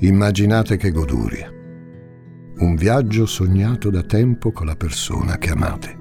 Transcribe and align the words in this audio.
Immaginate 0.00 0.76
che 0.76 0.90
goduria. 0.90 1.50
Un 2.58 2.74
viaggio 2.74 3.24
sognato 3.24 3.88
da 3.88 4.02
tempo 4.02 4.52
con 4.52 4.66
la 4.66 4.76
persona 4.76 5.38
che 5.38 5.48
amate. 5.48 5.98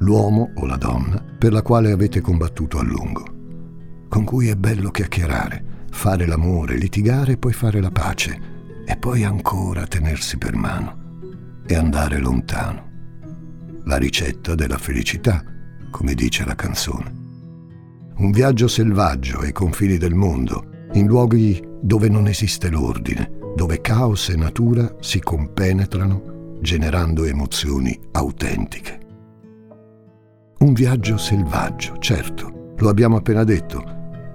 L'uomo 0.00 0.52
o 0.56 0.66
la 0.66 0.76
donna 0.76 1.24
per 1.38 1.50
la 1.50 1.62
quale 1.62 1.92
avete 1.92 2.20
combattuto 2.20 2.78
a 2.78 2.82
lungo. 2.82 4.04
Con 4.06 4.24
cui 4.24 4.48
è 4.48 4.54
bello 4.54 4.90
chiacchierare, 4.90 5.86
fare 5.90 6.26
l'amore, 6.26 6.76
litigare 6.76 7.32
e 7.32 7.36
poi 7.38 7.54
fare 7.54 7.80
la 7.80 7.90
pace. 7.90 8.38
E 8.84 8.94
poi 8.98 9.24
ancora 9.24 9.86
tenersi 9.86 10.36
per 10.36 10.54
mano. 10.54 11.20
E 11.66 11.74
andare 11.74 12.18
lontano. 12.18 12.88
La 13.84 13.96
ricetta 13.96 14.54
della 14.54 14.76
felicità, 14.76 15.42
come 15.90 16.12
dice 16.12 16.44
la 16.44 16.54
canzone. 16.54 17.14
Un 18.16 18.30
viaggio 18.30 18.68
selvaggio 18.68 19.38
ai 19.38 19.52
confini 19.52 19.96
del 19.96 20.14
mondo, 20.14 20.69
in 20.92 21.06
luoghi 21.06 21.62
dove 21.80 22.08
non 22.08 22.26
esiste 22.26 22.68
l'ordine, 22.68 23.30
dove 23.54 23.80
caos 23.80 24.28
e 24.28 24.36
natura 24.36 24.96
si 25.00 25.20
compenetrano 25.20 26.58
generando 26.60 27.24
emozioni 27.24 27.98
autentiche. 28.12 28.98
Un 30.58 30.72
viaggio 30.72 31.16
selvaggio, 31.16 31.96
certo, 31.98 32.74
lo 32.76 32.88
abbiamo 32.88 33.16
appena 33.16 33.44
detto, 33.44 33.82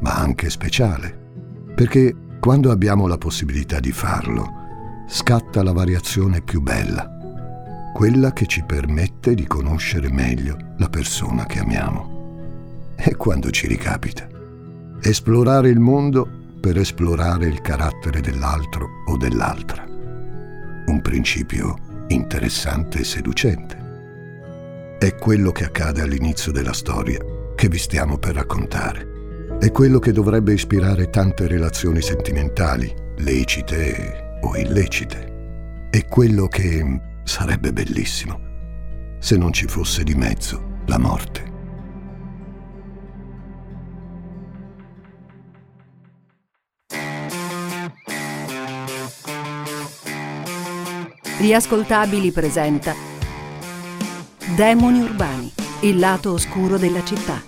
ma 0.01 0.15
anche 0.15 0.49
speciale, 0.49 1.15
perché 1.75 2.15
quando 2.39 2.71
abbiamo 2.71 3.07
la 3.07 3.17
possibilità 3.17 3.79
di 3.79 3.91
farlo, 3.91 4.63
scatta 5.07 5.61
la 5.61 5.71
variazione 5.71 6.41
più 6.41 6.61
bella, 6.61 7.09
quella 7.93 8.33
che 8.33 8.45
ci 8.45 8.63
permette 8.63 9.35
di 9.35 9.45
conoscere 9.45 10.11
meglio 10.11 10.57
la 10.77 10.89
persona 10.89 11.45
che 11.45 11.59
amiamo. 11.59 12.93
E 12.95 13.15
quando 13.15 13.51
ci 13.51 13.67
ricapita. 13.67 14.27
Esplorare 15.01 15.69
il 15.69 15.79
mondo 15.79 16.43
per 16.65 16.79
esplorare 16.79 17.45
il 17.45 17.61
carattere 17.61 18.21
dell'altro 18.21 19.03
o 19.05 19.17
dell'altra. 19.17 19.85
Un 19.87 20.99
principio 21.03 21.75
interessante 22.07 23.01
e 23.01 23.03
seducente. 23.03 24.97
È 24.97 25.13
quello 25.13 25.51
che 25.51 25.65
accade 25.65 26.01
all'inizio 26.01 26.51
della 26.51 26.73
storia 26.73 27.19
che 27.53 27.67
vi 27.67 27.77
stiamo 27.77 28.17
per 28.17 28.33
raccontare. 28.33 29.57
È 29.59 29.69
quello 29.69 29.99
che 29.99 30.11
dovrebbe 30.11 30.53
ispirare 30.53 31.11
tante 31.11 31.45
relazioni 31.45 32.01
sentimentali, 32.01 32.91
lecite 33.17 34.39
o 34.41 34.57
illecite. 34.57 35.89
È 35.91 36.03
quello 36.07 36.47
che 36.47 36.99
sarebbe 37.25 37.73
bellissimo 37.73 38.39
se 39.19 39.37
non 39.37 39.53
ci 39.53 39.67
fosse 39.67 40.01
di 40.03 40.15
mezzo 40.15 40.79
la 40.87 40.97
morte. 40.97 41.54
Riascoltabili 51.45 52.31
presenta 52.31 52.95
Demoni 54.55 55.01
urbani, 55.01 55.53
il 55.81 55.99
lato 55.99 56.31
oscuro 56.31 56.79
della 56.79 57.03
città. 57.03 57.39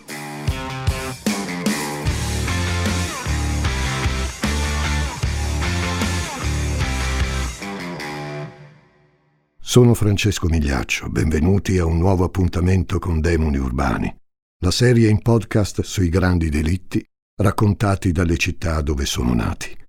Sono 9.59 9.95
Francesco 9.95 10.48
Migliaccio, 10.48 11.09
benvenuti 11.09 11.80
a 11.80 11.86
un 11.86 11.98
nuovo 11.98 12.23
appuntamento 12.23 13.00
con 13.00 13.20
Demoni 13.20 13.58
urbani, 13.58 14.16
la 14.59 14.70
serie 14.70 15.09
in 15.09 15.23
podcast 15.23 15.82
sui 15.82 16.09
grandi 16.09 16.50
delitti 16.50 17.04
raccontati 17.42 18.11
dalle 18.11 18.38
città 18.38 18.80
dove 18.82 19.08
sono 19.08 19.34
nati. 19.34 19.87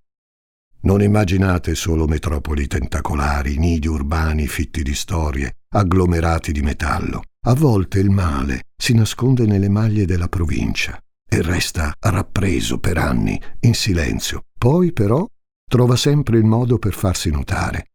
Non 0.81 1.03
immaginate 1.03 1.75
solo 1.75 2.07
metropoli 2.07 2.67
tentacolari, 2.69 3.59
nidi 3.59 3.89
urbani 3.89 4.47
fitti 4.47 4.83
di 4.83 4.95
storie, 4.95 5.59
agglomerati 5.71 6.53
di 6.53 6.63
metallo. 6.63 7.23
A 7.47 7.55
volte 7.55 7.99
il 7.99 8.11
male 8.11 8.69
si 8.77 8.95
nasconde 8.95 9.45
nelle 9.45 9.69
maglie 9.69 10.05
della 10.05 10.29
provincia 10.29 11.01
e 11.29 11.43
resta 11.43 11.93
rappreso 11.99 12.79
per 12.79 12.97
anni, 12.97 13.41
in 13.61 13.75
silenzio. 13.75 14.45
Poi 14.57 14.93
però 14.93 15.27
trova 15.69 15.97
sempre 15.97 16.39
il 16.39 16.45
modo 16.45 16.79
per 16.79 16.95
farsi 16.95 17.31
notare. 17.31 17.91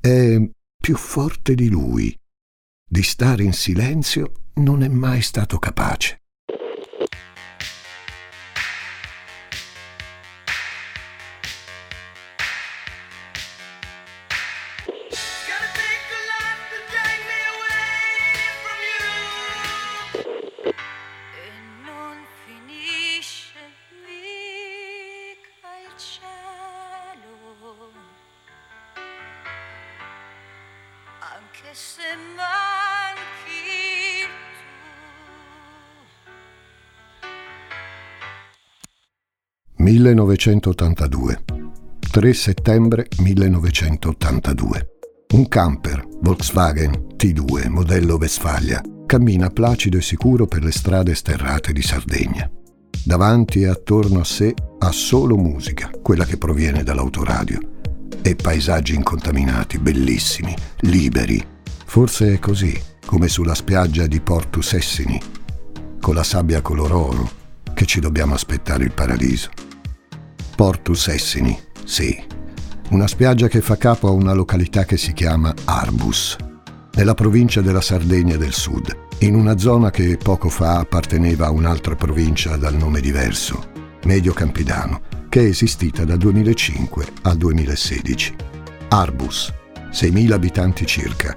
È 0.00 0.36
più 0.80 0.96
forte 0.96 1.54
di 1.54 1.68
lui. 1.68 2.16
Di 2.90 3.02
stare 3.02 3.42
in 3.42 3.52
silenzio 3.52 4.32
non 4.54 4.82
è 4.82 4.88
mai 4.88 5.20
stato 5.22 5.58
capace. 5.58 6.22
1982. 39.88 41.44
3 42.10 42.32
settembre 42.34 43.08
1982. 43.18 44.88
Un 45.34 45.48
camper 45.48 46.06
Volkswagen 46.20 47.06
T2 47.16 47.68
modello 47.68 48.16
Westfalia 48.16 48.82
cammina 49.06 49.48
placido 49.48 49.96
e 49.96 50.02
sicuro 50.02 50.46
per 50.46 50.62
le 50.62 50.72
strade 50.72 51.14
sterrate 51.14 51.72
di 51.72 51.82
Sardegna. 51.82 52.50
Davanti 53.04 53.62
e 53.62 53.68
attorno 53.68 54.20
a 54.20 54.24
sé 54.24 54.54
ha 54.78 54.92
solo 54.92 55.36
musica, 55.36 55.90
quella 56.02 56.24
che 56.24 56.36
proviene 56.36 56.82
dall'autoradio, 56.82 57.60
e 58.22 58.36
paesaggi 58.36 58.94
incontaminati, 58.94 59.78
bellissimi, 59.78 60.54
liberi. 60.80 61.57
Forse 61.88 62.34
è 62.34 62.38
così, 62.38 62.78
come 63.06 63.28
sulla 63.28 63.54
spiaggia 63.54 64.06
di 64.06 64.20
Porto 64.20 64.60
Sessini, 64.60 65.18
con 65.98 66.14
la 66.14 66.22
sabbia 66.22 66.60
color 66.60 66.92
oro, 66.92 67.30
che 67.72 67.86
ci 67.86 67.98
dobbiamo 67.98 68.34
aspettare 68.34 68.84
il 68.84 68.92
paradiso. 68.92 69.48
Portus 70.54 71.08
Essini, 71.08 71.58
sì, 71.84 72.22
una 72.90 73.06
spiaggia 73.06 73.48
che 73.48 73.62
fa 73.62 73.78
capo 73.78 74.06
a 74.06 74.10
una 74.10 74.34
località 74.34 74.84
che 74.84 74.98
si 74.98 75.14
chiama 75.14 75.54
Arbus, 75.64 76.36
nella 76.92 77.14
provincia 77.14 77.62
della 77.62 77.80
Sardegna 77.80 78.36
del 78.36 78.52
Sud, 78.52 78.94
in 79.20 79.34
una 79.34 79.56
zona 79.56 79.90
che 79.90 80.18
poco 80.18 80.50
fa 80.50 80.80
apparteneva 80.80 81.46
a 81.46 81.52
un'altra 81.52 81.96
provincia 81.96 82.56
dal 82.56 82.74
nome 82.74 83.00
diverso, 83.00 83.70
Medio 84.04 84.34
Campidano, 84.34 85.00
che 85.30 85.40
è 85.40 85.48
esistita 85.48 86.04
dal 86.04 86.18
2005 86.18 87.06
al 87.22 87.38
2016. 87.38 88.36
Arbus, 88.88 89.52
6.000 89.90 90.32
abitanti 90.32 90.84
circa, 90.84 91.34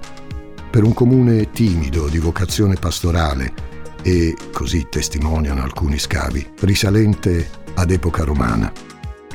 per 0.72 0.84
un 0.84 0.94
comune 0.94 1.50
timido 1.50 2.08
di 2.08 2.16
vocazione 2.16 2.76
pastorale 2.76 3.52
e, 4.00 4.34
così 4.50 4.86
testimoniano 4.88 5.62
alcuni 5.62 5.98
scavi, 5.98 6.52
risalente 6.60 7.46
ad 7.74 7.90
epoca 7.90 8.24
romana 8.24 8.72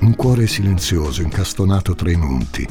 un 0.02 0.16
cuore 0.16 0.48
silenzioso 0.48 1.22
incastonato 1.22 1.94
tra 1.94 2.10
i 2.10 2.16
monti, 2.16 2.68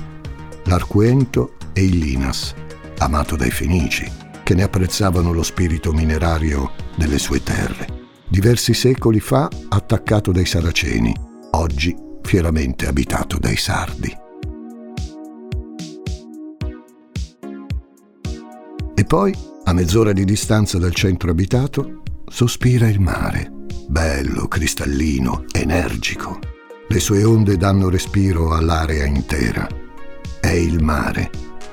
l'Arquento 0.65 1.55
e 1.73 1.85
il 1.85 1.99
Linas, 1.99 2.55
amato 2.99 3.37
dai 3.37 3.53
Fenici, 3.53 4.11
che 4.43 4.55
ne 4.55 4.65
apprezzavano 4.65 5.33
lo 5.33 5.45
spirito 5.45 5.93
minerario 5.93 6.73
delle 6.97 7.19
sue 7.19 7.45
terre. 7.45 8.09
Diversi 8.29 8.75
secoli 8.75 9.21
fa 9.21 9.49
attaccato 9.69 10.33
dai 10.33 10.45
Saraceni, 10.45 11.15
oggi 11.53 11.95
fieramente 12.23 12.89
abitato 12.89 13.39
dai 13.39 13.57
Sardi. 13.57 14.26
Poi, 19.07 19.35
a 19.65 19.73
mezz'ora 19.73 20.13
di 20.13 20.25
distanza 20.25 20.79
dal 20.79 20.95
centro 20.95 21.31
abitato, 21.31 22.03
sospira 22.29 22.89
il 22.89 23.01
mare, 23.01 23.51
bello, 23.89 24.47
cristallino, 24.49 25.45
energico 25.53 26.55
le 26.89 27.01
sue 27.01 27.25
onde 27.25 27.57
danno 27.57 27.89
respiro 27.89 28.55
all'area 28.55 29.05
intera. 29.05 29.67
È 30.41 30.51
il 30.51 30.83
mare, 30.83 31.31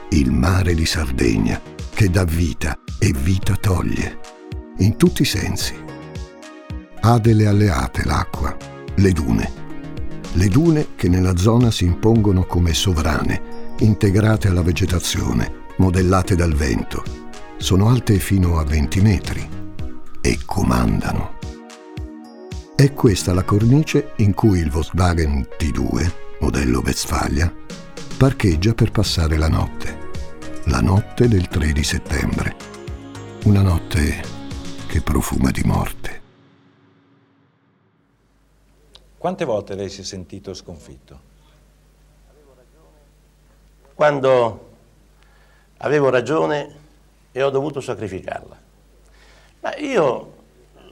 il 0.10 0.32
mare 0.32 0.74
di 0.74 0.86
Sardegna, 0.86 1.62
che 1.94 2.10
dà 2.10 2.24
vita 2.24 2.80
e 2.98 3.14
vita 3.16 3.56
toglie, 3.56 4.20
in 4.78 4.98
tutti 4.98 5.22
i 5.22 5.26
sensi. 5.26 5.76
Ha 7.02 7.20
delle 7.20 7.46
alleate 7.46 8.04
l'acqua, 8.06 8.56
le 8.96 9.12
dune. 9.12 9.62
Le 10.34 10.48
dune 10.48 10.88
che 10.96 11.08
nella 11.08 11.38
zona 11.38 11.70
si 11.70 11.86
impongono 11.86 12.46
come 12.46 12.74
sovrane, 12.74 13.76
integrate 13.80 14.48
alla 14.48 14.64
vegetazione, 14.64 15.66
modellate 15.78 16.36
dal 16.36 16.56
vento. 16.56 17.23
Sono 17.58 17.88
alte 17.88 18.20
fino 18.20 18.58
a 18.58 18.64
20 18.64 19.02
metri 19.02 19.50
e 20.22 20.40
comandano. 20.46 21.38
È 22.76 22.92
questa 22.94 23.34
la 23.34 23.44
cornice 23.44 24.14
in 24.18 24.34
cui 24.34 24.60
il 24.60 24.70
Volkswagen 24.70 25.48
T2, 25.58 26.12
modello 26.42 26.82
Westfalia, 26.84 27.54
parcheggia 28.18 28.74
per 28.74 28.92
passare 28.92 29.38
la 29.38 29.48
notte. 29.48 30.12
La 30.66 30.82
notte 30.82 31.28
del 31.30 31.48
3 31.48 31.72
di 31.72 31.84
settembre. 31.84 32.56
Una 33.46 33.62
notte 33.62 34.22
che 34.88 35.02
profuma 35.02 35.52
di 35.52 35.62
morte. 35.64 36.22
Quante 39.18 39.46
volte 39.46 39.76
lei 39.76 39.90
si 39.90 40.02
è 40.02 40.04
sentito 40.04 40.54
sconfitto? 40.54 41.32
Quando 43.94 44.72
avevo 45.78 46.10
ragione 46.10 46.82
e 47.34 47.44
ho 47.44 47.50
dovuto 47.50 47.82
sacrificarla. 47.82 48.58
Ma 49.60 49.76
io 49.78 50.34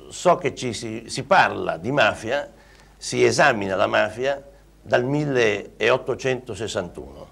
so 0.09 0.35
che 0.35 0.53
ci 0.53 0.73
si, 0.73 1.05
si 1.07 1.23
parla 1.23 1.77
di 1.77 1.91
mafia, 1.91 2.51
si 2.97 3.23
esamina 3.23 3.75
la 3.75 3.87
mafia 3.87 4.43
dal 4.81 5.05
1861. 5.05 7.29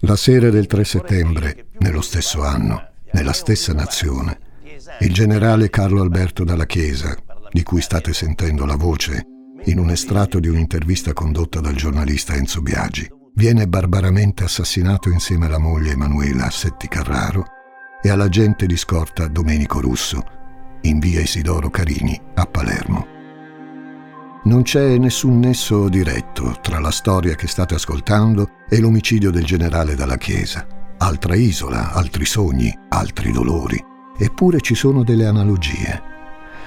La 0.00 0.16
sera 0.16 0.50
del 0.50 0.66
3 0.66 0.84
settembre, 0.84 1.68
nello 1.78 2.02
stesso 2.02 2.42
anno, 2.42 2.90
nella 3.12 3.32
stessa 3.32 3.72
nazione, 3.72 4.40
il 5.00 5.14
generale 5.14 5.70
Carlo 5.70 6.02
Alberto 6.02 6.44
Dalla 6.44 6.66
Chiesa, 6.66 7.16
di 7.50 7.62
cui 7.62 7.80
state 7.80 8.12
sentendo 8.12 8.66
la 8.66 8.76
voce, 8.76 9.24
in 9.64 9.78
un 9.78 9.88
estratto 9.90 10.38
di 10.38 10.48
un'intervista 10.48 11.12
condotta 11.12 11.60
dal 11.60 11.74
giornalista 11.74 12.34
Enzo 12.34 12.60
Biagi, 12.60 13.08
viene 13.34 13.68
barbaramente 13.68 14.44
assassinato 14.44 15.10
insieme 15.10 15.46
alla 15.46 15.58
moglie 15.58 15.92
Emanuela 15.92 16.50
Setti 16.50 16.88
Carraro 16.88 17.46
e 18.06 18.10
all'agente 18.10 18.66
di 18.66 18.76
scorta 18.76 19.26
Domenico 19.26 19.80
Russo, 19.80 20.24
in 20.82 21.00
via 21.00 21.20
Isidoro 21.20 21.70
Carini 21.70 22.16
a 22.34 22.46
Palermo. 22.46 23.04
Non 24.44 24.62
c'è 24.62 24.96
nessun 24.96 25.40
nesso 25.40 25.88
diretto 25.88 26.56
tra 26.62 26.78
la 26.78 26.92
storia 26.92 27.34
che 27.34 27.48
state 27.48 27.74
ascoltando 27.74 28.50
e 28.68 28.78
l'omicidio 28.78 29.32
del 29.32 29.44
generale 29.44 29.96
dalla 29.96 30.18
Chiesa. 30.18 30.64
Altra 30.98 31.34
isola, 31.34 31.90
altri 31.94 32.24
sogni, 32.24 32.72
altri 32.90 33.32
dolori. 33.32 33.84
Eppure 34.16 34.60
ci 34.60 34.76
sono 34.76 35.02
delle 35.02 35.26
analogie. 35.26 36.00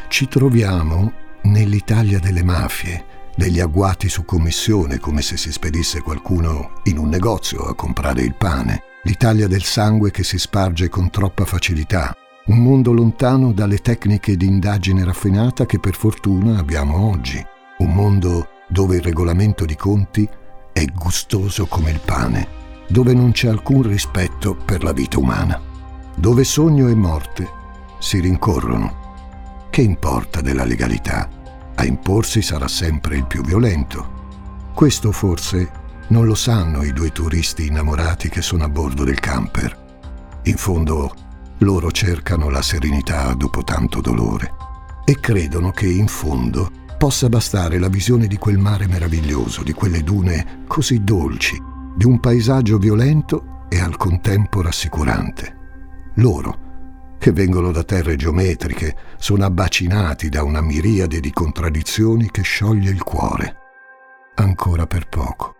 Ci 0.09 0.27
troviamo 0.27 1.13
nell'Italia 1.43 2.19
delle 2.19 2.43
mafie, 2.43 3.31
degli 3.37 3.61
agguati 3.61 4.09
su 4.09 4.25
commissione 4.25 4.99
come 4.99 5.21
se 5.21 5.37
si 5.37 5.53
spedisse 5.53 6.01
qualcuno 6.01 6.81
in 6.83 6.97
un 6.97 7.07
negozio 7.07 7.63
a 7.63 7.75
comprare 7.75 8.23
il 8.23 8.35
pane, 8.35 8.83
l'Italia 9.03 9.47
del 9.47 9.63
sangue 9.63 10.11
che 10.11 10.23
si 10.23 10.37
sparge 10.37 10.89
con 10.89 11.09
troppa 11.09 11.45
facilità, 11.45 12.15
un 12.47 12.57
mondo 12.57 12.91
lontano 12.91 13.53
dalle 13.53 13.77
tecniche 13.77 14.35
di 14.35 14.45
indagine 14.45 15.03
raffinata 15.03 15.65
che 15.65 15.79
per 15.79 15.95
fortuna 15.95 16.57
abbiamo 16.57 17.09
oggi, 17.09 17.43
un 17.77 17.93
mondo 17.93 18.49
dove 18.67 18.97
il 18.97 19.03
regolamento 19.03 19.65
di 19.65 19.75
conti 19.75 20.27
è 20.73 20.85
gustoso 20.85 21.65
come 21.67 21.91
il 21.91 22.01
pane, 22.03 22.47
dove 22.87 23.13
non 23.13 23.31
c'è 23.31 23.47
alcun 23.47 23.83
rispetto 23.83 24.55
per 24.55 24.83
la 24.83 24.93
vita 24.93 25.19
umana, 25.19 25.61
dove 26.15 26.43
sogno 26.43 26.87
e 26.87 26.95
morte 26.95 27.47
si 27.99 28.19
rincorrono. 28.19 29.67
Che 29.69 29.81
importa 29.81 30.41
della 30.41 30.65
legalità? 30.65 31.29
A 31.75 31.85
imporsi 31.85 32.41
sarà 32.41 32.67
sempre 32.67 33.15
il 33.15 33.25
più 33.25 33.41
violento. 33.43 34.17
Questo 34.73 35.11
forse 35.11 35.78
non 36.09 36.25
lo 36.25 36.35
sanno 36.35 36.83
i 36.83 36.91
due 36.91 37.11
turisti 37.11 37.67
innamorati 37.67 38.29
che 38.29 38.41
sono 38.41 38.63
a 38.63 38.69
bordo 38.69 39.03
del 39.03 39.19
camper. 39.19 39.87
In 40.43 40.57
fondo 40.57 41.13
loro 41.59 41.91
cercano 41.91 42.49
la 42.49 42.61
serenità 42.61 43.33
dopo 43.33 43.63
tanto 43.63 44.01
dolore 44.01 44.53
e 45.05 45.19
credono 45.19 45.71
che 45.71 45.87
in 45.87 46.07
fondo 46.07 46.71
possa 46.97 47.29
bastare 47.29 47.79
la 47.79 47.89
visione 47.89 48.27
di 48.27 48.37
quel 48.37 48.57
mare 48.57 48.87
meraviglioso, 48.87 49.63
di 49.63 49.73
quelle 49.73 50.03
dune 50.03 50.63
così 50.67 51.03
dolci, 51.03 51.61
di 51.95 52.05
un 52.05 52.19
paesaggio 52.19 52.77
violento 52.77 53.65
e 53.69 53.79
al 53.79 53.97
contempo 53.97 54.61
rassicurante. 54.61 55.57
Loro, 56.15 56.67
che 57.19 57.31
vengono 57.31 57.71
da 57.71 57.83
terre 57.83 58.15
geometriche, 58.15 58.95
sono 59.17 59.45
abbacinati 59.45 60.29
da 60.29 60.43
una 60.43 60.61
miriade 60.61 61.19
di 61.19 61.31
contraddizioni 61.31 62.31
che 62.31 62.41
scioglie 62.41 62.89
il 62.89 63.03
cuore. 63.03 63.55
Ancora 64.35 64.87
per 64.87 65.07
poco. 65.07 65.58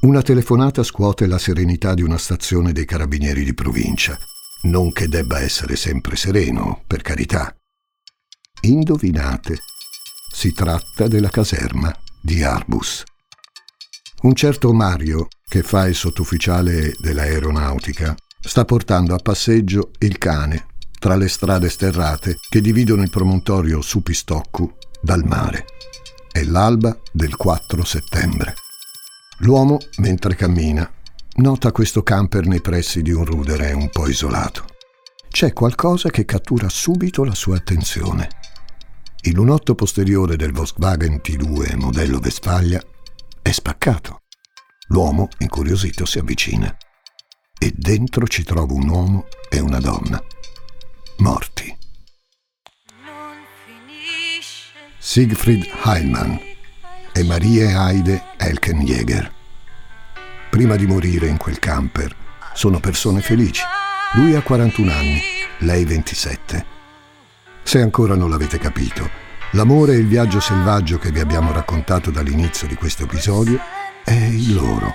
Una 0.00 0.22
telefonata 0.22 0.82
scuote 0.82 1.26
la 1.26 1.36
serenità 1.36 1.92
di 1.92 2.00
una 2.00 2.16
stazione 2.16 2.72
dei 2.72 2.86
carabinieri 2.86 3.44
di 3.44 3.52
provincia. 3.52 4.18
Non 4.62 4.92
che 4.92 5.08
debba 5.08 5.40
essere 5.40 5.76
sempre 5.76 6.16
sereno, 6.16 6.82
per 6.86 7.02
carità. 7.02 7.54
Indovinate, 8.62 9.58
si 10.32 10.54
tratta 10.54 11.06
della 11.06 11.28
caserma 11.28 11.94
di 12.18 12.42
Arbus. 12.42 13.04
Un 14.22 14.34
certo 14.34 14.72
Mario, 14.72 15.28
che 15.46 15.62
fa 15.62 15.86
il 15.86 15.94
sottufficiale 15.94 16.94
dell'aeronautica, 16.98 18.14
sta 18.40 18.64
portando 18.64 19.14
a 19.14 19.18
passeggio 19.18 19.90
il 19.98 20.16
cane 20.16 20.64
tra 20.98 21.14
le 21.14 21.28
strade 21.28 21.68
sterrate 21.68 22.36
che 22.48 22.62
dividono 22.62 23.02
il 23.02 23.10
promontorio 23.10 23.82
su 23.82 24.02
Pistoccu 24.02 24.76
dal 25.02 25.24
mare. 25.24 25.66
È 26.30 26.42
l'alba 26.42 26.98
del 27.12 27.36
4 27.36 27.84
settembre. 27.84 28.54
L'uomo, 29.42 29.78
mentre 29.98 30.34
cammina, 30.34 30.90
nota 31.36 31.72
questo 31.72 32.02
camper 32.02 32.46
nei 32.46 32.60
pressi 32.60 33.00
di 33.00 33.10
un 33.10 33.24
rudere 33.24 33.72
un 33.72 33.88
po' 33.88 34.06
isolato. 34.06 34.66
C'è 35.30 35.54
qualcosa 35.54 36.10
che 36.10 36.26
cattura 36.26 36.68
subito 36.68 37.24
la 37.24 37.34
sua 37.34 37.56
attenzione. 37.56 38.28
Il 39.22 39.32
lunotto 39.32 39.74
posteriore 39.74 40.36
del 40.36 40.52
Volkswagen 40.52 41.20
T2 41.24 41.76
modello 41.76 42.18
Vespaglia 42.18 42.82
è 43.40 43.50
spaccato. 43.50 44.22
L'uomo, 44.88 45.28
incuriosito, 45.38 46.04
si 46.04 46.18
avvicina 46.18 46.76
e 47.58 47.72
dentro 47.74 48.26
ci 48.26 48.42
trova 48.42 48.74
un 48.74 48.88
uomo 48.88 49.26
e 49.48 49.58
una 49.58 49.80
donna, 49.80 50.22
morti. 51.18 51.74
Siegfried 54.98 55.66
Heilmann 55.84 56.49
e 57.20 57.24
Marie 57.24 57.66
Heide 57.66 58.22
Elkenjäger. 58.38 59.30
Prima 60.48 60.76
di 60.76 60.86
morire 60.86 61.26
in 61.26 61.36
quel 61.36 61.58
camper, 61.58 62.16
sono 62.54 62.80
persone 62.80 63.20
felici. 63.20 63.62
Lui 64.14 64.34
ha 64.34 64.40
41 64.40 64.90
anni, 64.90 65.20
lei 65.58 65.84
27. 65.84 66.64
Se 67.62 67.80
ancora 67.80 68.14
non 68.14 68.30
l'avete 68.30 68.58
capito, 68.58 69.08
l'amore 69.52 69.92
e 69.92 69.98
il 69.98 70.06
viaggio 70.06 70.40
selvaggio 70.40 70.98
che 70.98 71.12
vi 71.12 71.20
abbiamo 71.20 71.52
raccontato 71.52 72.10
dall'inizio 72.10 72.66
di 72.66 72.74
questo 72.74 73.02
episodio 73.02 73.60
è 74.02 74.12
il 74.12 74.54
loro. 74.54 74.94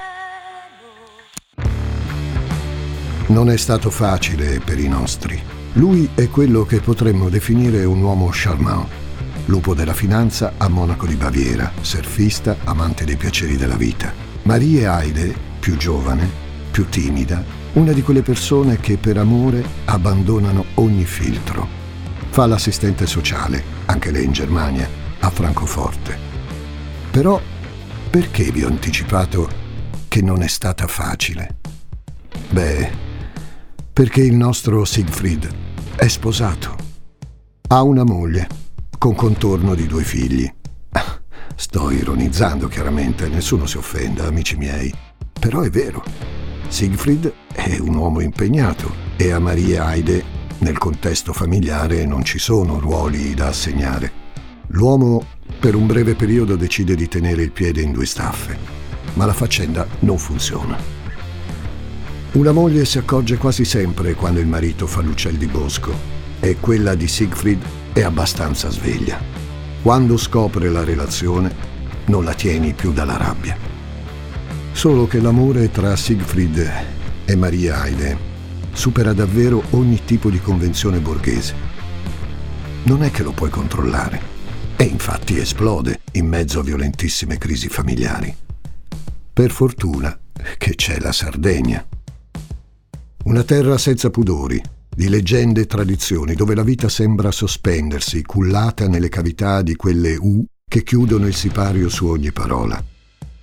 Non 3.27 3.51
è 3.51 3.57
stato 3.57 3.91
facile 3.91 4.59
per 4.59 4.79
i 4.79 4.87
nostri. 4.87 5.39
Lui 5.73 6.09
è 6.15 6.27
quello 6.29 6.65
che 6.65 6.79
potremmo 6.79 7.29
definire 7.29 7.83
un 7.85 8.01
uomo 8.01 8.29
charmant 8.31 9.03
lupo 9.45 9.73
della 9.73 9.93
finanza 9.93 10.53
a 10.57 10.67
Monaco 10.67 11.05
di 11.05 11.15
Baviera, 11.15 11.71
surfista, 11.81 12.57
amante 12.63 13.05
dei 13.05 13.15
piaceri 13.15 13.57
della 13.57 13.75
vita. 13.75 14.13
Marie 14.43 14.87
Heide, 14.87 15.35
più 15.59 15.77
giovane, 15.77 16.27
più 16.71 16.87
timida, 16.89 17.43
una 17.73 17.91
di 17.91 18.01
quelle 18.01 18.21
persone 18.21 18.79
che 18.79 18.97
per 18.97 19.17
amore 19.17 19.63
abbandonano 19.85 20.65
ogni 20.75 21.05
filtro. 21.05 21.67
Fa 22.29 22.45
l'assistente 22.45 23.05
sociale, 23.05 23.63
anche 23.85 24.11
lei 24.11 24.25
in 24.25 24.31
Germania, 24.31 24.87
a 25.19 25.29
Francoforte. 25.29 26.17
Però 27.11 27.39
perché 28.09 28.51
vi 28.51 28.63
ho 28.63 28.67
anticipato 28.67 29.49
che 30.07 30.21
non 30.21 30.41
è 30.41 30.47
stata 30.47 30.87
facile? 30.87 31.57
Beh, 32.49 32.91
perché 33.93 34.21
il 34.21 34.35
nostro 34.35 34.83
Siegfried 34.85 35.49
è 35.95 36.07
sposato. 36.07 36.75
Ha 37.67 37.81
una 37.81 38.03
moglie 38.03 38.63
con 39.05 39.13
contorno 39.13 39.75
di 39.75 39.85
due 39.85 40.03
figli. 40.03 40.51
Sto 41.55 41.91
ironizzando 41.91 42.67
chiaramente, 42.67 43.27
nessuno 43.27 43.67
si 43.67 43.77
offenda, 43.77 44.25
amici 44.25 44.55
miei. 44.55 44.91
Però 45.39 45.61
è 45.61 45.69
vero. 45.69 46.03
Siegfried 46.69 47.31
è 47.53 47.77
un 47.77 47.93
uomo 47.93 48.21
impegnato 48.21 48.91
e 49.15 49.31
a 49.31 49.37
Maria 49.37 49.91
Heide 49.91 50.23
nel 50.57 50.79
contesto 50.79 51.33
familiare 51.33 52.03
non 52.07 52.23
ci 52.23 52.39
sono 52.39 52.79
ruoli 52.79 53.35
da 53.35 53.49
assegnare. 53.49 54.11
L'uomo 54.69 55.23
per 55.59 55.75
un 55.75 55.85
breve 55.85 56.15
periodo 56.15 56.55
decide 56.55 56.95
di 56.95 57.07
tenere 57.07 57.43
il 57.43 57.51
piede 57.51 57.81
in 57.81 57.91
due 57.91 58.07
staffe, 58.07 58.57
ma 59.13 59.27
la 59.27 59.33
faccenda 59.33 59.85
non 59.99 60.17
funziona. 60.17 60.75
Una 62.31 62.51
moglie 62.51 62.85
si 62.85 62.97
accorge 62.97 63.37
quasi 63.37 63.65
sempre 63.65 64.15
quando 64.15 64.39
il 64.39 64.47
marito 64.47 64.87
fa 64.87 65.01
l'uccel 65.01 65.35
di 65.35 65.45
bosco 65.45 65.93
e 66.39 66.57
quella 66.59 66.95
di 66.95 67.07
Siegfried 67.07 67.83
è 67.95 68.03
abbastanza 68.03 68.69
sveglia. 68.69 69.17
Quando 69.81 70.17
scopre 70.17 70.69
la 70.69 70.83
relazione, 70.83 71.49
non 72.07 72.25
la 72.25 72.33
tieni 72.33 72.73
più 72.73 72.91
dalla 72.91 73.15
rabbia. 73.15 73.57
Solo 74.73 75.07
che 75.07 75.21
l'amore 75.21 75.71
tra 75.71 75.95
Siegfried 75.95 76.71
e 77.23 77.35
Maria 77.37 77.85
Heide 77.85 78.17
supera 78.73 79.13
davvero 79.13 79.63
ogni 79.69 80.03
tipo 80.03 80.29
di 80.29 80.41
convenzione 80.41 80.99
borghese. 80.99 81.55
non 82.83 83.01
è 83.01 83.11
che 83.11 83.23
lo 83.23 83.31
puoi 83.31 83.49
controllare. 83.49 84.33
E 84.75 84.83
infatti 84.83 85.39
esplode 85.39 86.01
in 86.11 86.27
mezzo 86.27 86.59
a 86.59 86.63
violentissime 86.63 87.37
crisi 87.37 87.69
familiari. 87.69 88.35
Per 89.31 89.51
fortuna 89.51 90.19
che 90.57 90.75
c'è 90.75 90.99
la 90.99 91.13
Sardegna. 91.13 91.83
Una 93.23 93.43
terra 93.43 93.77
senza 93.77 94.09
pudori, 94.09 94.61
di 94.95 95.09
leggende 95.09 95.61
e 95.61 95.65
tradizioni, 95.65 96.35
dove 96.35 96.55
la 96.55 96.63
vita 96.63 96.87
sembra 96.87 97.29
sospendersi, 97.31 98.23
cullata 98.23 98.87
nelle 98.87 99.09
cavità 99.09 99.61
di 99.61 99.75
quelle 99.75 100.15
U 100.15 100.43
che 100.67 100.83
chiudono 100.83 101.27
il 101.27 101.35
sipario 101.35 101.89
su 101.89 102.07
ogni 102.07 102.31
parola. 102.31 102.81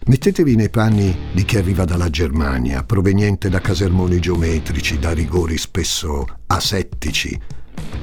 Mettetevi 0.04 0.56
nei 0.56 0.70
panni 0.70 1.16
di 1.32 1.44
chi 1.44 1.58
arriva 1.58 1.84
dalla 1.84 2.10
Germania, 2.10 2.82
proveniente 2.82 3.48
da 3.48 3.60
casermoni 3.60 4.18
geometrici, 4.18 4.98
da 4.98 5.12
rigori 5.12 5.58
spesso 5.58 6.26
asettici, 6.46 7.38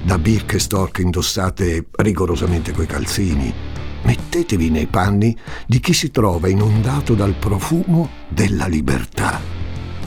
da 0.04 0.18
Birkenstock 0.18 1.00
indossate 1.00 1.88
rigorosamente 1.98 2.72
coi 2.72 2.86
calzini. 2.86 3.54
Mettetevi 4.04 4.70
nei 4.70 4.88
panni 4.88 5.36
di 5.68 5.82
chi 5.82 5.92
si 5.92 6.10
trova 6.10 6.48
inondato 6.48 7.16
dal 7.16 7.34
profumo 7.34 8.10
della 8.30 8.68
libertà. 8.68 9.42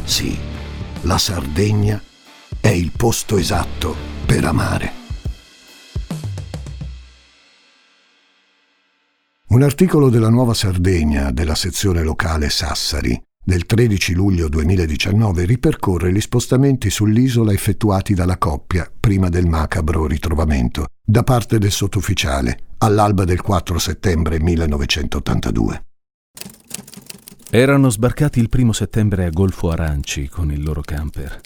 Sì, 0.04 0.34
la 1.02 1.18
Sardegna 1.18 2.02
è 2.62 2.68
il 2.68 2.92
posto 2.96 3.38
esatto 3.38 3.96
per 4.24 4.44
amare. 4.44 4.92
Un 9.48 9.62
articolo 9.62 10.08
della 10.08 10.30
Nuova 10.30 10.54
Sardegna 10.54 11.32
della 11.32 11.56
sezione 11.56 12.04
locale 12.04 12.48
Sassari 12.50 13.20
del 13.44 13.66
13 13.66 14.14
luglio 14.14 14.48
2019 14.48 15.44
ripercorre 15.44 16.12
gli 16.12 16.20
spostamenti 16.20 16.88
sull'isola 16.88 17.52
effettuati 17.52 18.14
dalla 18.14 18.38
coppia 18.38 18.88
prima 18.98 19.28
del 19.28 19.46
macabro 19.46 20.06
ritrovamento 20.06 20.86
da 21.04 21.24
parte 21.24 21.58
del 21.58 21.72
sottufficiale 21.72 22.76
all'alba 22.78 23.24
del 23.24 23.40
4 23.40 23.78
settembre 23.80 24.40
1982. 24.40 25.84
Erano 27.50 27.90
sbarcati 27.90 28.38
il 28.38 28.48
primo 28.48 28.72
settembre 28.72 29.24
a 29.24 29.30
Golfo 29.30 29.70
Aranci 29.70 30.28
con 30.28 30.52
il 30.52 30.62
loro 30.62 30.80
camper. 30.80 31.40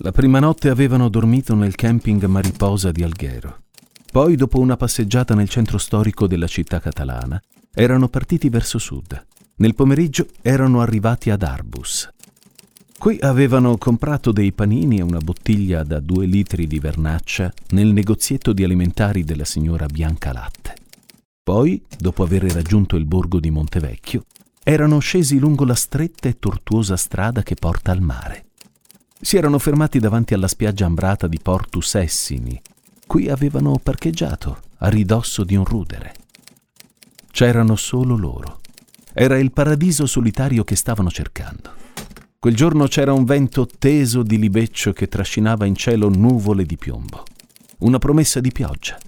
La 0.00 0.12
prima 0.12 0.40
notte 0.40 0.68
avevano 0.68 1.08
dormito 1.08 1.54
nel 1.54 1.74
camping 1.74 2.22
Mariposa 2.26 2.92
di 2.92 3.02
Alghero. 3.02 3.62
Poi, 4.12 4.36
dopo 4.36 4.58
una 4.58 4.76
passeggiata 4.76 5.34
nel 5.34 5.48
centro 5.48 5.78
storico 5.78 6.26
della 6.26 6.46
città 6.46 6.80
catalana, 6.80 7.40
erano 7.72 8.08
partiti 8.08 8.50
verso 8.50 8.78
sud. 8.78 9.26
Nel 9.56 9.74
pomeriggio 9.74 10.26
erano 10.42 10.82
arrivati 10.82 11.30
ad 11.30 11.42
Arbus. 11.42 12.10
Qui 12.98 13.18
avevano 13.20 13.78
comprato 13.78 14.32
dei 14.32 14.52
panini 14.52 14.98
e 14.98 15.02
una 15.02 15.18
bottiglia 15.18 15.82
da 15.82 15.98
due 15.98 16.26
litri 16.26 16.66
di 16.66 16.78
vernaccia 16.78 17.50
nel 17.70 17.88
negozietto 17.88 18.52
di 18.52 18.64
alimentari 18.64 19.24
della 19.24 19.46
signora 19.46 19.86
Bianca 19.86 20.30
Latte. 20.30 20.74
Poi, 21.42 21.82
dopo 21.98 22.22
aver 22.22 22.44
raggiunto 22.52 22.96
il 22.96 23.06
borgo 23.06 23.40
di 23.40 23.50
Montevecchio, 23.50 24.24
erano 24.62 24.98
scesi 24.98 25.38
lungo 25.38 25.64
la 25.64 25.74
stretta 25.74 26.28
e 26.28 26.38
tortuosa 26.38 26.96
strada 26.96 27.42
che 27.42 27.54
porta 27.54 27.92
al 27.92 28.02
mare. 28.02 28.45
Si 29.26 29.36
erano 29.36 29.58
fermati 29.58 29.98
davanti 29.98 30.34
alla 30.34 30.46
spiaggia 30.46 30.86
ambrata 30.86 31.26
di 31.26 31.40
Portus 31.42 31.96
Essini. 31.96 32.62
Qui 33.08 33.28
avevano 33.28 33.76
parcheggiato, 33.82 34.60
a 34.78 34.88
ridosso 34.88 35.42
di 35.42 35.56
un 35.56 35.64
rudere. 35.64 36.14
C'erano 37.32 37.74
solo 37.74 38.16
loro 38.16 38.60
era 39.18 39.38
il 39.38 39.50
paradiso 39.50 40.04
solitario 40.04 40.62
che 40.62 40.76
stavano 40.76 41.10
cercando. 41.10 41.72
Quel 42.38 42.54
giorno 42.54 42.86
c'era 42.86 43.14
un 43.14 43.24
vento 43.24 43.66
teso 43.66 44.22
di 44.22 44.38
libeccio 44.38 44.92
che 44.92 45.08
trascinava 45.08 45.64
in 45.64 45.74
cielo 45.74 46.10
nuvole 46.10 46.66
di 46.66 46.76
piombo. 46.76 47.24
Una 47.78 47.98
promessa 47.98 48.40
di 48.40 48.52
pioggia. 48.52 48.98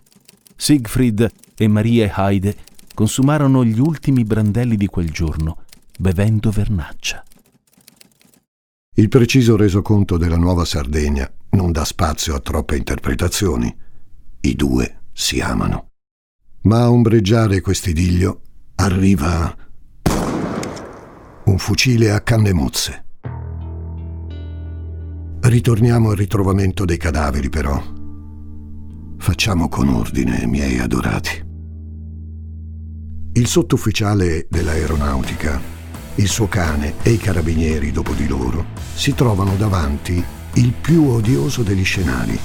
Siegfried 0.56 1.30
e 1.54 1.68
Maria 1.68 2.10
Heide 2.16 2.56
consumarono 2.94 3.64
gli 3.64 3.78
ultimi 3.78 4.25
brandelli 4.25 4.76
di 4.76 4.87
quel 4.87 5.10
giorno, 5.10 5.58
bevendo 5.98 6.50
vernaccia. 6.50 7.22
Il 8.99 9.09
preciso 9.09 9.57
resoconto 9.57 10.17
della 10.17 10.37
Nuova 10.37 10.64
Sardegna 10.64 11.33
non 11.50 11.71
dà 11.71 11.85
spazio 11.85 12.35
a 12.35 12.40
troppe 12.40 12.76
interpretazioni. 12.76 13.73
I 14.40 14.55
due 14.57 15.02
si 15.12 15.40
amano. 15.40 15.90
Ma 16.62 16.81
a 16.81 16.90
ombreggiare 16.90 17.61
quest'idillio 17.61 18.40
arriva 18.75 19.57
un 21.45 21.59
fucile 21.59 22.11
a 22.11 22.21
canne 22.23 22.52
mozze. 22.52 23.05
Ritorniamo 25.43 26.11
al 26.11 26.17
ritrovamento 26.17 26.85
dei 26.85 26.97
cadaveri, 26.97 27.49
però. 27.50 27.81
Facciamo 29.17 29.69
con 29.69 29.90
ordine, 29.90 30.45
miei 30.49 30.81
adorati. 30.81 31.47
Il 33.35 33.47
sottufficiale 33.47 34.49
dell'aeronautica, 34.50 35.77
il 36.18 36.28
suo 36.28 36.48
cane 36.48 36.94
e 37.02 37.10
i 37.10 37.18
carabinieri 37.18 37.92
dopo 37.92 38.12
di 38.12 38.26
loro 38.26 38.66
si 38.94 39.14
trovano 39.14 39.54
davanti 39.56 40.22
il 40.54 40.72
più 40.72 41.08
odioso 41.08 41.62
degli 41.62 41.84
scenari. 41.84 42.38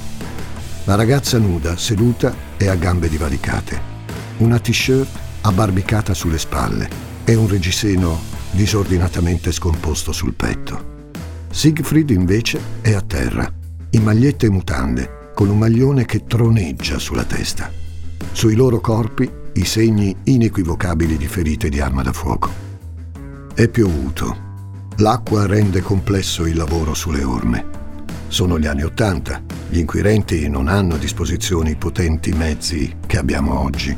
La 0.84 0.94
ragazza 0.94 1.38
nuda, 1.38 1.76
seduta 1.76 2.34
e 2.56 2.68
a 2.68 2.74
gambe 2.76 3.08
divaricate. 3.08 3.92
Una 4.38 4.58
t-shirt 4.58 5.08
abbarbicata 5.42 6.14
sulle 6.14 6.38
spalle 6.38 6.88
e 7.24 7.34
un 7.34 7.48
reggiseno 7.48 8.20
disordinatamente 8.52 9.50
scomposto 9.50 10.12
sul 10.12 10.34
petto. 10.34 10.92
Siegfried 11.50 12.10
invece 12.10 12.60
è 12.80 12.92
a 12.92 13.00
terra, 13.00 13.50
in 13.90 14.02
magliette 14.02 14.46
e 14.46 14.50
mutande, 14.50 15.32
con 15.34 15.48
un 15.48 15.58
maglione 15.58 16.04
che 16.04 16.24
troneggia 16.26 16.98
sulla 16.98 17.24
testa. 17.24 17.70
Sui 18.30 18.54
loro 18.54 18.80
corpi 18.80 19.28
i 19.54 19.64
segni 19.64 20.14
inequivocabili 20.24 21.16
di 21.16 21.26
ferite 21.26 21.68
di 21.68 21.80
arma 21.80 22.02
da 22.02 22.12
fuoco. 22.12 22.63
È 23.54 23.68
piovuto. 23.68 24.36
L'acqua 24.96 25.46
rende 25.46 25.80
complesso 25.80 26.44
il 26.44 26.56
lavoro 26.56 26.92
sulle 26.92 27.22
orme. 27.22 27.64
Sono 28.26 28.58
gli 28.58 28.66
anni 28.66 28.82
Ottanta. 28.82 29.40
Gli 29.68 29.78
inquirenti 29.78 30.48
non 30.48 30.66
hanno 30.66 30.96
a 30.96 30.98
disposizione 30.98 31.70
i 31.70 31.76
potenti 31.76 32.32
mezzi 32.32 32.96
che 33.06 33.16
abbiamo 33.16 33.60
oggi. 33.60 33.96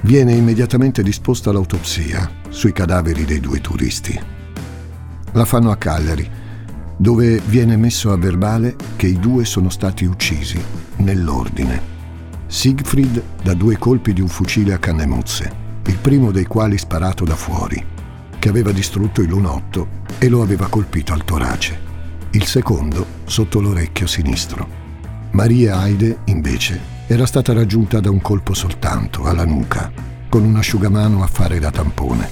Viene 0.00 0.32
immediatamente 0.32 1.02
disposta 1.02 1.52
l'autopsia 1.52 2.30
sui 2.48 2.72
cadaveri 2.72 3.26
dei 3.26 3.40
due 3.40 3.60
turisti. 3.60 4.18
La 5.32 5.44
fanno 5.44 5.70
a 5.70 5.76
Cagliari, 5.76 6.26
dove 6.96 7.42
viene 7.44 7.76
messo 7.76 8.10
a 8.10 8.16
verbale 8.16 8.74
che 8.96 9.06
i 9.06 9.18
due 9.18 9.44
sono 9.44 9.68
stati 9.68 10.06
uccisi 10.06 10.58
nell'ordine. 10.96 11.78
Siegfried 12.46 13.22
da 13.42 13.52
due 13.52 13.76
colpi 13.76 14.14
di 14.14 14.22
un 14.22 14.28
fucile 14.28 14.72
a 14.72 14.78
canne 14.78 15.04
mozze, 15.04 15.52
il 15.84 15.98
primo 15.98 16.30
dei 16.30 16.46
quali 16.46 16.78
sparato 16.78 17.24
da 17.24 17.36
fuori, 17.36 18.00
che 18.42 18.48
aveva 18.48 18.72
distrutto 18.72 19.20
il 19.20 19.28
lunotto 19.28 20.00
e 20.18 20.28
lo 20.28 20.42
aveva 20.42 20.66
colpito 20.66 21.12
al 21.12 21.22
torace. 21.22 21.78
Il 22.32 22.44
secondo 22.44 23.06
sotto 23.22 23.60
l'orecchio 23.60 24.08
sinistro. 24.08 24.66
Maria 25.30 25.86
Heide, 25.86 26.22
invece, 26.24 26.80
era 27.06 27.24
stata 27.24 27.52
raggiunta 27.52 28.00
da 28.00 28.10
un 28.10 28.20
colpo 28.20 28.52
soltanto, 28.52 29.22
alla 29.26 29.44
nuca, 29.44 29.92
con 30.28 30.42
un 30.42 30.56
asciugamano 30.56 31.22
a 31.22 31.28
fare 31.28 31.60
da 31.60 31.70
tampone. 31.70 32.28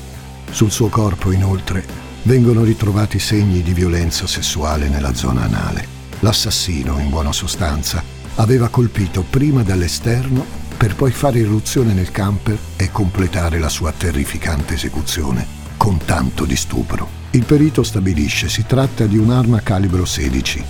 Sul 0.51 0.73
suo 0.73 0.89
corpo, 0.89 1.31
inoltre, 1.31 1.85
vengono 2.25 2.65
ritrovati 2.65 3.21
segni 3.21 3.63
di 3.63 3.73
violenza 3.73 4.27
sessuale 4.27 4.89
nella 4.89 5.15
zona 5.15 5.43
anale. 5.43 5.87
L'assassino, 6.19 6.99
in 6.99 7.09
buona 7.09 7.31
sostanza, 7.31 8.03
aveva 8.35 8.67
colpito 8.67 9.23
prima 9.31 9.63
dall'esterno 9.63 10.45
per 10.77 10.97
poi 10.97 11.13
fare 11.13 11.39
irruzione 11.39 11.93
nel 11.93 12.11
camper 12.11 12.59
e 12.75 12.91
completare 12.91 13.61
la 13.61 13.69
sua 13.69 13.93
terrificante 13.93 14.75
esecuzione, 14.75 15.60
con 15.81 15.97
tanto 16.05 16.45
di 16.45 16.57
stupro. 16.57 17.09
Il 17.31 17.47
perito 17.47 17.83
stabilisce 17.83 18.51
si 18.51 18.67
tratta 18.67 19.07
di 19.07 19.17
un'arma 19.17 19.63
calibro 19.63 20.05
16. 20.05 20.63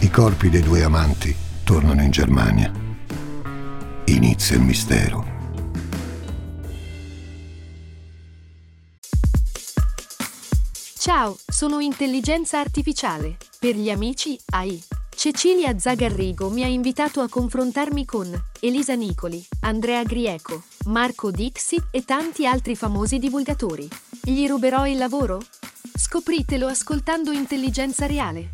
I 0.00 0.10
corpi 0.10 0.50
dei 0.50 0.62
due 0.62 0.82
amanti 0.82 1.32
tornano 1.62 2.02
in 2.02 2.10
Germania. 2.10 2.72
Inizia 4.06 4.56
il 4.56 4.62
mistero. 4.62 5.24
Ciao, 10.98 11.36
sono 11.46 11.78
intelligenza 11.78 12.58
artificiale. 12.58 13.36
Per 13.60 13.76
gli 13.76 13.90
amici, 13.90 14.36
AI. 14.50 14.82
Cecilia 15.14 15.78
Zagarrigo 15.78 16.50
mi 16.50 16.64
ha 16.64 16.66
invitato 16.66 17.20
a 17.20 17.28
confrontarmi 17.28 18.04
con 18.04 18.28
Elisa 18.58 18.94
Nicoli, 18.94 19.44
Andrea 19.60 20.02
Grieco, 20.02 20.64
Marco 20.86 21.30
Dixi 21.30 21.80
e 21.92 22.02
tanti 22.04 22.44
altri 22.44 22.74
famosi 22.74 23.20
divulgatori. 23.20 23.88
Gli 24.24 24.46
ruberò 24.46 24.86
il 24.86 24.98
lavoro? 24.98 25.40
Scopritelo 25.96 26.66
ascoltando 26.68 27.32
Intelligenza 27.32 28.06
Reale. 28.06 28.50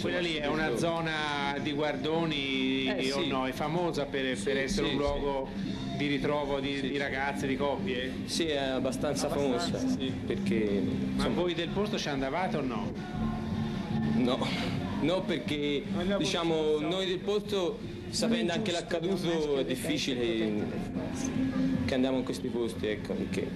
Quella 0.00 0.20
lì 0.20 0.34
è 0.34 0.46
una 0.46 0.76
zona 0.76 1.56
di 1.60 1.72
guardoni 1.72 2.86
Eh, 2.86 3.12
o 3.12 3.20
sì. 3.22 3.28
no? 3.28 3.46
È 3.46 3.52
famosa 3.52 4.04
per, 4.06 4.36
Sì, 4.36 4.44
per 4.44 4.58
essere 4.58 4.86
sì, 4.86 4.92
un 4.92 4.98
luogo 4.98 5.48
di 5.96 6.06
ritrovo 6.06 6.60
di, 6.60 6.76
Sì, 6.76 6.88
di 6.90 6.96
ragazze, 6.98 7.46
di 7.48 7.56
coppie? 7.56 8.12
Sì, 8.26 8.46
è 8.46 8.58
abbastanza, 8.58 9.28
famosa, 9.28 9.78
perché 10.26 10.82
Ma 10.84 11.24
insomma, 11.24 11.34
voi 11.34 11.54
del 11.54 11.68
posto 11.68 11.98
ci 11.98 12.08
andavate 12.08 12.56
o 12.56 12.60
no? 12.60 12.92
No, 14.14 14.46
no 15.02 15.20
perché 15.22 15.82
diciamo 16.16 16.78
noi 16.78 17.06
del 17.06 17.18
posto, 17.18 17.78
sapendo 18.10 18.52
anche 18.52 18.72
l'accaduto, 18.72 19.58
è 19.58 19.64
difficile 19.64 20.52
che 21.84 21.94
andiamo 21.94 22.18
in 22.18 22.24
questi 22.24 22.48
posti, 22.48 22.86
ecco, 22.86 23.14
perché... 23.14 23.48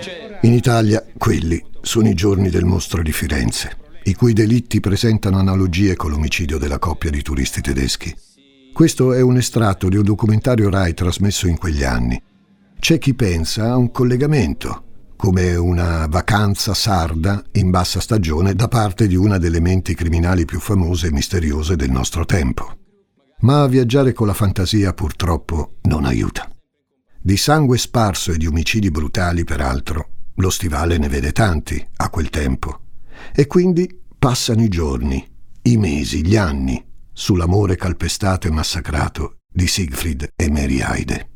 Cioè... 0.00 0.38
In 0.42 0.52
Italia 0.52 1.04
quelli 1.16 1.62
sono 1.80 2.08
i 2.08 2.14
giorni 2.14 2.48
del 2.50 2.64
mostro 2.64 3.02
di 3.02 3.12
Firenze, 3.12 3.76
i 4.04 4.14
cui 4.14 4.32
delitti 4.32 4.80
presentano 4.80 5.38
analogie 5.38 5.96
con 5.96 6.10
l'omicidio 6.10 6.58
della 6.58 6.78
coppia 6.78 7.10
di 7.10 7.22
turisti 7.22 7.60
tedeschi. 7.60 8.14
Questo 8.72 9.12
è 9.12 9.20
un 9.20 9.36
estratto 9.36 9.88
di 9.88 9.96
un 9.96 10.02
documentario 10.02 10.70
RAI 10.70 10.94
trasmesso 10.94 11.46
in 11.46 11.58
quegli 11.58 11.84
anni. 11.84 12.20
C'è 12.78 12.98
chi 12.98 13.14
pensa 13.14 13.70
a 13.70 13.76
un 13.76 13.90
collegamento, 13.90 14.84
come 15.16 15.54
una 15.54 16.06
vacanza 16.06 16.74
sarda 16.74 17.44
in 17.52 17.70
bassa 17.70 18.00
stagione 18.00 18.54
da 18.54 18.68
parte 18.68 19.06
di 19.06 19.14
una 19.14 19.38
delle 19.38 19.60
menti 19.60 19.94
criminali 19.94 20.46
più 20.46 20.58
famose 20.58 21.08
e 21.08 21.12
misteriose 21.12 21.76
del 21.76 21.90
nostro 21.90 22.24
tempo. 22.24 22.78
Ma 23.42 23.66
viaggiare 23.66 24.12
con 24.12 24.26
la 24.26 24.34
fantasia 24.34 24.92
purtroppo 24.92 25.78
non 25.82 26.04
aiuta. 26.04 26.48
Di 27.20 27.36
sangue 27.36 27.78
sparso 27.78 28.32
e 28.32 28.36
di 28.36 28.46
omicidi 28.46 28.90
brutali, 28.90 29.44
peraltro, 29.44 30.08
lo 30.36 30.50
stivale 30.50 30.98
ne 30.98 31.08
vede 31.08 31.32
tanti 31.32 31.84
a 31.96 32.08
quel 32.08 32.30
tempo. 32.30 32.80
E 33.34 33.46
quindi 33.46 34.00
passano 34.18 34.62
i 34.62 34.68
giorni, 34.68 35.24
i 35.62 35.76
mesi, 35.76 36.24
gli 36.24 36.36
anni 36.36 36.84
sull'amore 37.12 37.76
calpestato 37.76 38.46
e 38.46 38.50
massacrato 38.50 39.38
di 39.52 39.66
Siegfried 39.66 40.32
e 40.34 40.50
Meriaide. 40.50 41.28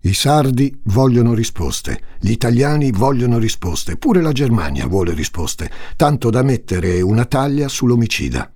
I 0.00 0.14
sardi 0.14 0.80
vogliono 0.84 1.34
risposte, 1.34 2.00
gli 2.20 2.30
italiani 2.30 2.90
vogliono 2.90 3.38
risposte, 3.38 3.96
pure 3.96 4.22
la 4.22 4.32
Germania 4.32 4.86
vuole 4.86 5.12
risposte, 5.12 5.70
tanto 5.96 6.30
da 6.30 6.42
mettere 6.42 7.00
una 7.00 7.24
taglia 7.24 7.68
sull'omicida. 7.68 8.52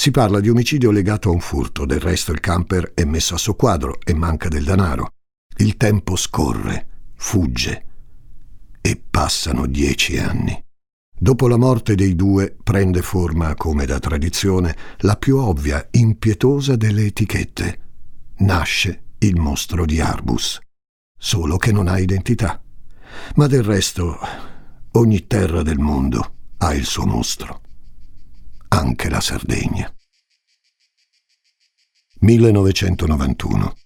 Si 0.00 0.10
parla 0.10 0.40
di 0.40 0.48
omicidio 0.48 0.90
legato 0.90 1.28
a 1.28 1.32
un 1.32 1.40
furto, 1.40 1.84
del 1.84 2.00
resto 2.00 2.32
il 2.32 2.40
camper 2.40 2.92
è 2.94 3.04
messo 3.04 3.34
a 3.34 3.36
soqquadro 3.36 3.98
e 4.02 4.14
manca 4.14 4.48
del 4.48 4.64
denaro. 4.64 5.10
Il 5.58 5.76
tempo 5.76 6.16
scorre, 6.16 6.86
fugge 7.16 7.84
e 8.80 8.98
passano 9.10 9.66
dieci 9.66 10.16
anni. 10.16 10.58
Dopo 11.14 11.48
la 11.48 11.58
morte 11.58 11.96
dei 11.96 12.16
due 12.16 12.56
prende 12.64 13.02
forma, 13.02 13.54
come 13.56 13.84
da 13.84 13.98
tradizione, 13.98 14.74
la 15.00 15.16
più 15.16 15.36
ovvia, 15.36 15.86
impietosa 15.90 16.76
delle 16.76 17.04
etichette. 17.04 17.80
Nasce 18.38 19.02
il 19.18 19.38
mostro 19.38 19.84
di 19.84 20.00
Arbus, 20.00 20.60
solo 21.14 21.58
che 21.58 21.72
non 21.72 21.88
ha 21.88 21.98
identità. 21.98 22.58
Ma 23.34 23.46
del 23.46 23.64
resto, 23.64 24.18
ogni 24.92 25.26
terra 25.26 25.60
del 25.60 25.78
mondo 25.78 26.36
ha 26.56 26.72
il 26.72 26.86
suo 26.86 27.04
mostro, 27.04 27.60
anche 28.70 29.08
la 29.08 29.20
Sardegna. 29.20 29.92
1991. 32.20 33.76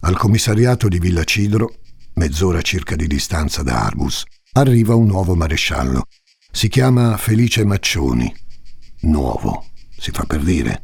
Al 0.00 0.16
commissariato 0.16 0.88
di 0.88 0.98
Villa 0.98 1.24
Cidro, 1.24 1.80
mezz'ora 2.14 2.62
circa 2.62 2.96
di 2.96 3.06
distanza 3.06 3.62
da 3.62 3.84
Arbus, 3.84 4.24
arriva 4.52 4.94
un 4.94 5.06
nuovo 5.06 5.34
maresciallo 5.34 6.06
si 6.52 6.68
chiama 6.68 7.16
Felice 7.16 7.64
Maccioni. 7.64 8.34
Nuovo, 9.02 9.70
si 9.96 10.10
fa 10.10 10.24
per 10.24 10.42
dire. 10.42 10.82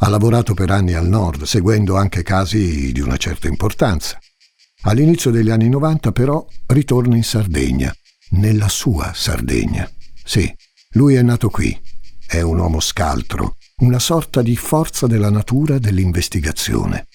Ha 0.00 0.08
lavorato 0.08 0.52
per 0.52 0.70
anni 0.70 0.92
al 0.92 1.08
nord, 1.08 1.44
seguendo 1.44 1.96
anche 1.96 2.22
casi 2.22 2.92
di 2.92 3.00
una 3.00 3.16
certa 3.16 3.48
importanza. 3.48 4.18
All'inizio 4.82 5.30
degli 5.30 5.50
anni 5.50 5.68
90 5.68 6.12
però 6.12 6.46
ritorna 6.66 7.16
in 7.16 7.24
Sardegna, 7.24 7.92
nella 8.30 8.68
sua 8.68 9.12
Sardegna. 9.14 9.90
Sì, 10.22 10.54
lui 10.90 11.14
è 11.14 11.22
nato 11.22 11.48
qui, 11.48 11.76
è 12.26 12.40
un 12.40 12.58
uomo 12.58 12.80
scaltro, 12.80 13.56
una 13.76 13.98
sorta 13.98 14.42
di 14.42 14.56
forza 14.56 15.06
della 15.06 15.30
natura 15.30 15.78
dell'investigazione. 15.78 17.06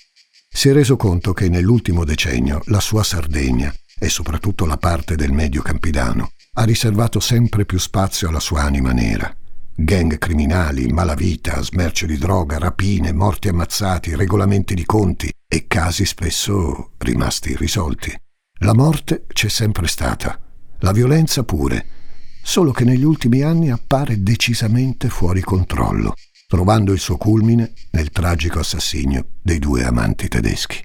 Si 0.49 0.69
è 0.69 0.73
reso 0.73 0.95
conto 0.95 1.33
che 1.33 1.49
nell'ultimo 1.49 2.03
decennio 2.03 2.61
la 2.65 2.79
sua 2.79 3.03
Sardegna, 3.03 3.73
e 3.99 4.09
soprattutto 4.09 4.65
la 4.65 4.77
parte 4.77 5.15
del 5.15 5.31
medio 5.31 5.61
campidano, 5.61 6.31
ha 6.53 6.63
riservato 6.63 7.19
sempre 7.19 7.65
più 7.65 7.77
spazio 7.77 8.29
alla 8.29 8.39
sua 8.39 8.63
anima 8.63 8.91
nera. 8.91 9.33
Gang 9.73 10.17
criminali, 10.17 10.87
malavita, 10.87 11.61
smercio 11.61 12.05
di 12.05 12.17
droga, 12.17 12.57
rapine, 12.57 13.13
morti 13.13 13.47
ammazzati, 13.47 14.15
regolamenti 14.15 14.73
di 14.73 14.85
conti 14.85 15.31
e 15.47 15.67
casi 15.67 16.05
spesso 16.05 16.91
rimasti 16.97 17.51
irrisolti. 17.51 18.13
La 18.59 18.73
morte 18.73 19.25
c'è 19.27 19.49
sempre 19.49 19.87
stata, 19.87 20.39
la 20.79 20.91
violenza 20.91 21.43
pure, 21.43 22.00
solo 22.41 22.71
che 22.71 22.83
negli 22.83 23.03
ultimi 23.03 23.41
anni 23.41 23.71
appare 23.71 24.21
decisamente 24.21 25.09
fuori 25.09 25.41
controllo, 25.41 26.15
trovando 26.47 26.91
il 26.91 26.99
suo 26.99 27.17
culmine 27.17 27.73
nel 27.91 28.09
tragico 28.09 28.59
assassinio 28.59 29.35
dei 29.41 29.59
due 29.59 29.83
amanti 29.83 30.27
tedeschi. 30.27 30.83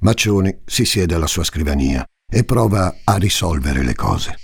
Maccioni 0.00 0.60
si 0.64 0.84
siede 0.84 1.14
alla 1.14 1.26
sua 1.26 1.44
scrivania 1.44 2.04
e 2.30 2.44
prova 2.44 2.94
a 3.04 3.16
risolvere 3.16 3.82
le 3.82 3.94
cose. 3.94 4.38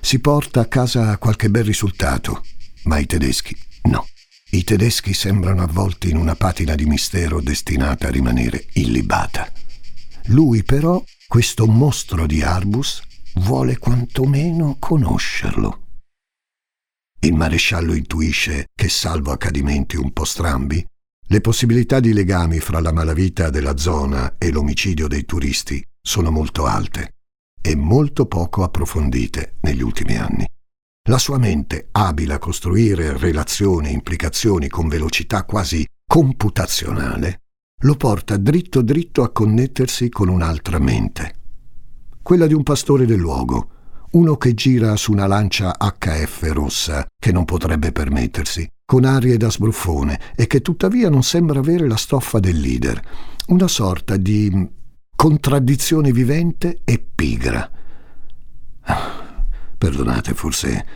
Si 0.00 0.18
porta 0.20 0.60
a 0.60 0.66
casa 0.66 1.18
qualche 1.18 1.50
bel 1.50 1.64
risultato, 1.64 2.44
ma 2.84 2.98
i 2.98 3.06
tedeschi 3.06 3.56
no. 3.84 4.06
I 4.50 4.64
tedeschi 4.64 5.12
sembrano 5.12 5.62
avvolti 5.62 6.08
in 6.08 6.16
una 6.16 6.34
patina 6.34 6.74
di 6.74 6.86
mistero 6.86 7.40
destinata 7.40 8.08
a 8.08 8.10
rimanere 8.10 8.66
illibata. 8.74 9.52
Lui 10.26 10.62
però, 10.62 11.02
questo 11.26 11.66
mostro 11.66 12.26
di 12.26 12.42
Arbus, 12.42 13.02
vuole 13.34 13.78
quantomeno 13.78 14.76
conoscerlo. 14.78 15.86
Il 17.20 17.34
maresciallo 17.34 17.94
intuisce 17.94 18.68
che, 18.74 18.88
salvo 18.88 19.32
accadimenti 19.32 19.96
un 19.96 20.12
po' 20.12 20.24
strambi, 20.24 20.86
le 21.30 21.40
possibilità 21.40 22.00
di 22.00 22.12
legami 22.12 22.58
fra 22.58 22.80
la 22.80 22.92
malavita 22.92 23.50
della 23.50 23.76
zona 23.76 24.36
e 24.38 24.50
l'omicidio 24.50 25.08
dei 25.08 25.24
turisti 25.24 25.84
sono 26.00 26.30
molto 26.30 26.64
alte 26.64 27.16
e 27.60 27.76
molto 27.76 28.26
poco 28.26 28.62
approfondite 28.62 29.56
negli 29.60 29.82
ultimi 29.82 30.16
anni. 30.16 30.46
La 31.08 31.18
sua 31.18 31.38
mente, 31.38 31.88
abile 31.92 32.34
a 32.34 32.38
costruire 32.38 33.16
relazioni 33.16 33.88
e 33.88 33.92
implicazioni 33.92 34.68
con 34.68 34.88
velocità 34.88 35.44
quasi 35.44 35.86
computazionale, 36.06 37.42
lo 37.82 37.96
porta 37.96 38.36
dritto 38.36 38.80
dritto 38.82 39.22
a 39.22 39.30
connettersi 39.30 40.08
con 40.08 40.28
un'altra 40.28 40.78
mente, 40.78 41.27
quella 42.28 42.46
di 42.46 42.52
un 42.52 42.62
pastore 42.62 43.06
del 43.06 43.18
luogo, 43.18 43.68
uno 44.10 44.36
che 44.36 44.52
gira 44.52 44.96
su 44.96 45.12
una 45.12 45.26
lancia 45.26 45.74
HF 45.78 46.42
rossa 46.52 47.06
che 47.18 47.32
non 47.32 47.46
potrebbe 47.46 47.90
permettersi, 47.90 48.68
con 48.84 49.06
arie 49.06 49.38
da 49.38 49.50
sbruffone 49.50 50.20
e 50.36 50.46
che 50.46 50.60
tuttavia 50.60 51.08
non 51.08 51.22
sembra 51.22 51.60
avere 51.60 51.88
la 51.88 51.96
stoffa 51.96 52.38
del 52.38 52.60
leader, 52.60 53.00
una 53.46 53.66
sorta 53.66 54.18
di 54.18 54.68
contraddizione 55.16 56.12
vivente 56.12 56.82
e 56.84 56.98
pigra. 56.98 57.70
Perdonate, 59.78 60.34
forse 60.34 60.86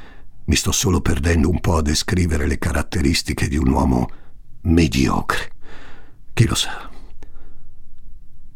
mi 0.44 0.54
sto 0.54 0.70
solo 0.70 1.00
perdendo 1.00 1.48
un 1.48 1.60
po' 1.60 1.76
a 1.76 1.82
descrivere 1.82 2.46
le 2.46 2.58
caratteristiche 2.58 3.48
di 3.48 3.56
un 3.56 3.70
uomo 3.70 4.06
mediocre. 4.64 5.50
Chi 6.34 6.46
lo 6.46 6.54
sa? 6.54 6.90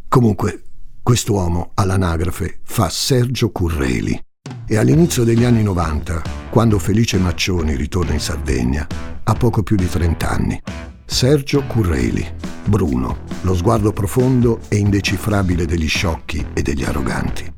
Comunque, 0.08 0.65
quest'uomo 1.06 1.70
all'anagrafe 1.74 2.58
fa 2.64 2.88
Sergio 2.88 3.50
Curreli 3.50 4.20
e 4.66 4.76
all'inizio 4.76 5.22
degli 5.22 5.44
anni 5.44 5.62
90, 5.62 6.20
quando 6.50 6.80
Felice 6.80 7.16
Maccioni 7.18 7.76
ritorna 7.76 8.12
in 8.12 8.18
Sardegna, 8.18 8.84
ha 9.22 9.32
poco 9.34 9.62
più 9.62 9.76
di 9.76 9.88
30 9.88 10.28
anni. 10.28 10.60
Sergio 11.04 11.62
Curreli, 11.62 12.26
Bruno, 12.64 13.18
lo 13.42 13.54
sguardo 13.54 13.92
profondo 13.92 14.62
e 14.66 14.78
indecifrabile 14.78 15.64
degli 15.64 15.86
sciocchi 15.86 16.44
e 16.52 16.62
degli 16.62 16.82
arroganti. 16.82 17.54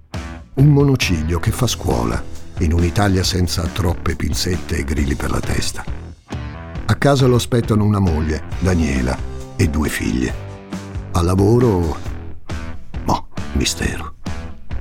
Un 0.57 0.67
monociglio 0.67 1.39
che 1.39 1.51
fa 1.51 1.67
scuola 1.67 2.23
in 2.59 2.75
un'Italia 2.75 3.23
senza 3.23 3.63
troppe 3.63 4.15
pinzette 4.15 4.77
e 4.77 4.85
grilli 4.85 5.15
per 5.15 5.31
la 5.31 5.41
testa. 5.41 5.83
A 6.85 6.95
casa 6.97 7.27
lo 7.27 7.37
aspettano 7.37 7.83
una 7.83 7.99
moglie, 7.99 8.43
Daniela, 8.59 9.17
e 9.57 9.71
due 9.71 9.89
figlie. 9.89 10.35
A 11.13 11.23
lavoro... 11.23 12.18
Mistero. 13.59 14.15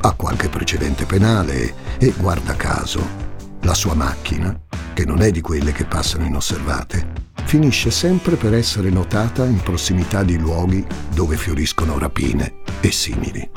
Ha 0.01 0.13
qualche 0.13 0.49
precedente 0.49 1.05
penale 1.05 1.97
e, 1.97 2.13
guarda 2.15 2.55
caso, 2.55 3.25
la 3.61 3.73
sua 3.73 3.95
macchina, 3.95 4.55
che 4.93 5.03
non 5.03 5.21
è 5.21 5.31
di 5.31 5.41
quelle 5.41 5.71
che 5.71 5.85
passano 5.85 6.25
inosservate, 6.25 7.25
finisce 7.43 7.89
sempre 7.89 8.35
per 8.35 8.53
essere 8.53 8.91
notata 8.91 9.45
in 9.45 9.59
prossimità 9.61 10.21
di 10.21 10.37
luoghi 10.37 10.85
dove 11.11 11.37
fioriscono 11.37 11.97
rapine 11.97 12.57
e 12.79 12.91
simili. 12.91 13.49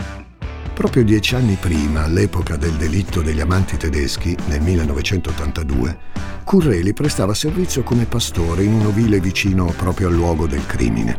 Proprio 0.73 1.05
dieci 1.05 1.35
anni 1.35 1.57
prima, 1.61 2.05
all'epoca 2.05 2.57
del 2.57 2.73
delitto 2.73 3.21
degli 3.21 3.41
amanti 3.41 3.77
tedeschi, 3.77 4.35
nel 4.47 4.63
1982, 4.63 5.99
Curreli 6.45 6.95
prestava 6.95 7.35
servizio 7.35 7.83
come 7.83 8.07
pastore 8.07 8.65
in 8.65 8.73
un 8.73 8.87
ovile 8.87 9.21
vicino 9.21 9.67
proprio 9.67 10.09
al 10.09 10.15
luogo 10.15 10.47
del 10.47 10.65
crimine. 10.65 11.19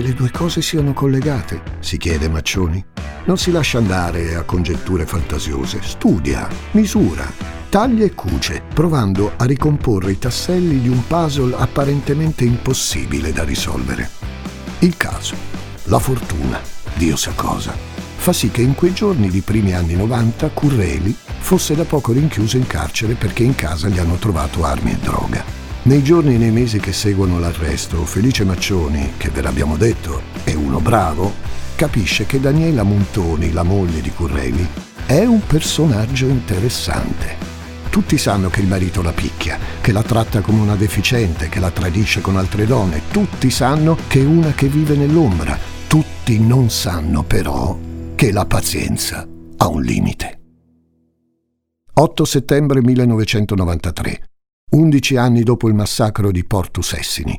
Che 0.00 0.06
le 0.06 0.14
due 0.14 0.30
cose 0.30 0.62
siano 0.62 0.94
collegate, 0.94 1.60
si 1.80 1.98
chiede 1.98 2.26
Maccioni. 2.30 2.82
Non 3.26 3.36
si 3.36 3.50
lascia 3.50 3.76
andare 3.76 4.34
a 4.34 4.44
congetture 4.44 5.04
fantasiose, 5.04 5.80
studia, 5.82 6.48
misura 6.70 7.30
taglia 7.68 8.06
e 8.06 8.14
cuce, 8.14 8.62
provando 8.72 9.32
a 9.36 9.44
ricomporre 9.44 10.12
i 10.12 10.18
tasselli 10.18 10.80
di 10.80 10.88
un 10.88 11.06
puzzle 11.06 11.54
apparentemente 11.54 12.44
impossibile 12.44 13.30
da 13.30 13.44
risolvere. 13.44 14.08
Il 14.78 14.96
caso, 14.96 15.34
la 15.84 15.98
fortuna, 15.98 16.58
Dio 16.94 17.16
sa 17.16 17.32
cosa, 17.36 17.74
fa 18.16 18.32
sì 18.32 18.50
che 18.50 18.62
in 18.62 18.74
quei 18.74 18.94
giorni 18.94 19.28
di 19.28 19.42
primi 19.42 19.74
anni 19.74 19.96
90 19.96 20.48
Curreli 20.48 21.14
fosse 21.40 21.74
da 21.74 21.84
poco 21.84 22.12
rinchiuso 22.12 22.56
in 22.56 22.66
carcere 22.66 23.16
perché 23.16 23.42
in 23.42 23.54
casa 23.54 23.88
gli 23.88 23.98
hanno 23.98 24.16
trovato 24.16 24.64
armi 24.64 24.92
e 24.92 24.96
droga. 24.96 25.59
Nei 25.82 26.02
giorni 26.02 26.34
e 26.34 26.38
nei 26.38 26.50
mesi 26.50 26.78
che 26.78 26.92
seguono 26.92 27.38
l'arresto, 27.38 28.04
Felice 28.04 28.44
Maccioni, 28.44 29.12
che 29.16 29.30
ve 29.30 29.40
l'abbiamo 29.40 29.78
detto 29.78 30.20
è 30.44 30.52
uno 30.52 30.78
bravo, 30.78 31.32
capisce 31.74 32.26
che 32.26 32.38
Daniela 32.38 32.82
Montoni, 32.82 33.50
la 33.50 33.62
moglie 33.62 34.02
di 34.02 34.10
Curreli, 34.10 34.68
è 35.06 35.24
un 35.24 35.40
personaggio 35.46 36.26
interessante. 36.26 37.48
Tutti 37.88 38.18
sanno 38.18 38.50
che 38.50 38.60
il 38.60 38.66
marito 38.66 39.00
la 39.00 39.12
picchia, 39.12 39.58
che 39.80 39.90
la 39.92 40.02
tratta 40.02 40.42
come 40.42 40.60
una 40.60 40.76
deficiente, 40.76 41.48
che 41.48 41.60
la 41.60 41.70
tradisce 41.70 42.20
con 42.20 42.36
altre 42.36 42.66
donne. 42.66 43.00
Tutti 43.10 43.50
sanno 43.50 43.96
che 44.06 44.20
è 44.20 44.24
una 44.24 44.52
che 44.52 44.68
vive 44.68 44.94
nell'ombra. 44.96 45.58
Tutti 45.88 46.38
non 46.38 46.68
sanno 46.68 47.22
però 47.24 47.76
che 48.14 48.32
la 48.32 48.44
pazienza 48.44 49.26
ha 49.56 49.66
un 49.66 49.80
limite. 49.80 50.40
8 51.94 52.24
settembre 52.24 52.82
1993, 52.82 54.29
11 54.72 55.16
anni 55.16 55.42
dopo 55.42 55.66
il 55.66 55.74
massacro 55.74 56.30
di 56.30 56.44
Portus 56.44 56.92
Essini. 56.92 57.36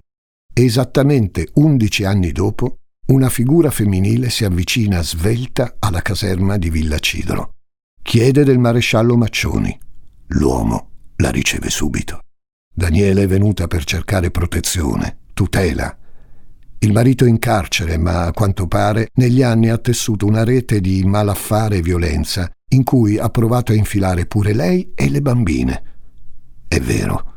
Esattamente 0.54 1.48
11 1.54 2.04
anni 2.04 2.34
dopo, 2.34 2.80
una 3.08 3.30
figura 3.30 3.72
femminile 3.72 4.30
si 4.30 4.44
avvicina 4.44 5.02
svelta 5.02 5.76
alla 5.80 6.02
caserma 6.02 6.58
di 6.58 6.70
Villa 6.70 7.00
Cidro. 7.00 7.54
Chiede 8.02 8.44
del 8.44 8.60
maresciallo 8.60 9.16
Maccioni. 9.16 9.80
L'uomo 10.28 10.90
la 11.18 11.30
riceve 11.30 11.70
subito. 11.70 12.20
Daniele 12.74 13.24
è 13.24 13.28
venuta 13.28 13.68
per 13.68 13.86
cercare 13.86 14.30
protezione, 14.30 15.20
tutela. 15.34 15.98
Il 16.80 16.92
marito 16.92 17.24
è 17.24 17.30
in 17.30 17.40
carcere, 17.40 17.98
ma 17.98 18.26
a 18.26 18.34
quanto 18.34 18.68
pare 18.68 19.10
negli 19.14 19.42
anni 19.42 19.70
ha 19.70 19.78
tessuto 19.78 20.26
una 20.26 20.44
rete 20.44 20.82
di 20.82 21.02
malaffare 21.06 21.78
e 21.78 21.82
violenza 21.82 22.52
in 22.74 22.84
cui 22.84 23.18
ha 23.18 23.30
provato 23.30 23.72
a 23.72 23.76
infilare 23.76 24.26
pure 24.26 24.54
lei 24.54 24.92
e 24.96 25.10
le 25.10 25.22
bambine. 25.22 25.91
È 26.72 26.80
vero. 26.80 27.34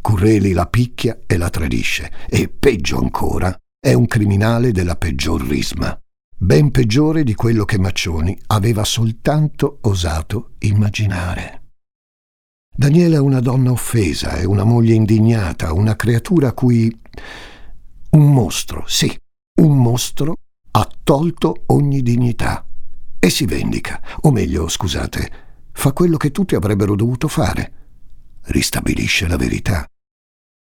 Curreli 0.00 0.52
la 0.52 0.66
picchia 0.66 1.18
e 1.26 1.36
la 1.36 1.50
tradisce 1.50 2.12
e, 2.28 2.48
peggio 2.48 2.98
ancora, 2.98 3.52
è 3.80 3.94
un 3.94 4.06
criminale 4.06 4.70
della 4.70 4.94
peggior 4.94 5.42
risma, 5.42 5.98
ben 6.38 6.70
peggiore 6.70 7.24
di 7.24 7.34
quello 7.34 7.64
che 7.64 7.80
Maccioni 7.80 8.38
aveva 8.46 8.84
soltanto 8.84 9.78
osato 9.80 10.50
immaginare. 10.60 11.62
Daniela 12.72 13.16
è 13.16 13.18
una 13.18 13.40
donna 13.40 13.72
offesa, 13.72 14.36
è 14.36 14.44
una 14.44 14.62
moglie 14.62 14.94
indignata, 14.94 15.72
una 15.72 15.96
creatura 15.96 16.50
a 16.50 16.52
cui 16.52 16.96
un 18.10 18.32
mostro, 18.32 18.84
sì, 18.86 19.12
un 19.62 19.76
mostro 19.76 20.36
ha 20.70 20.88
tolto 21.02 21.64
ogni 21.66 22.02
dignità 22.02 22.64
e 23.18 23.30
si 23.30 23.46
vendica, 23.46 24.00
o 24.20 24.30
meglio, 24.30 24.68
scusate, 24.68 25.32
fa 25.72 25.92
quello 25.92 26.16
che 26.16 26.30
tutti 26.30 26.54
avrebbero 26.54 26.94
dovuto 26.94 27.26
fare. 27.26 27.82
Ristabilisce 28.46 29.26
la 29.26 29.36
verità. 29.36 29.86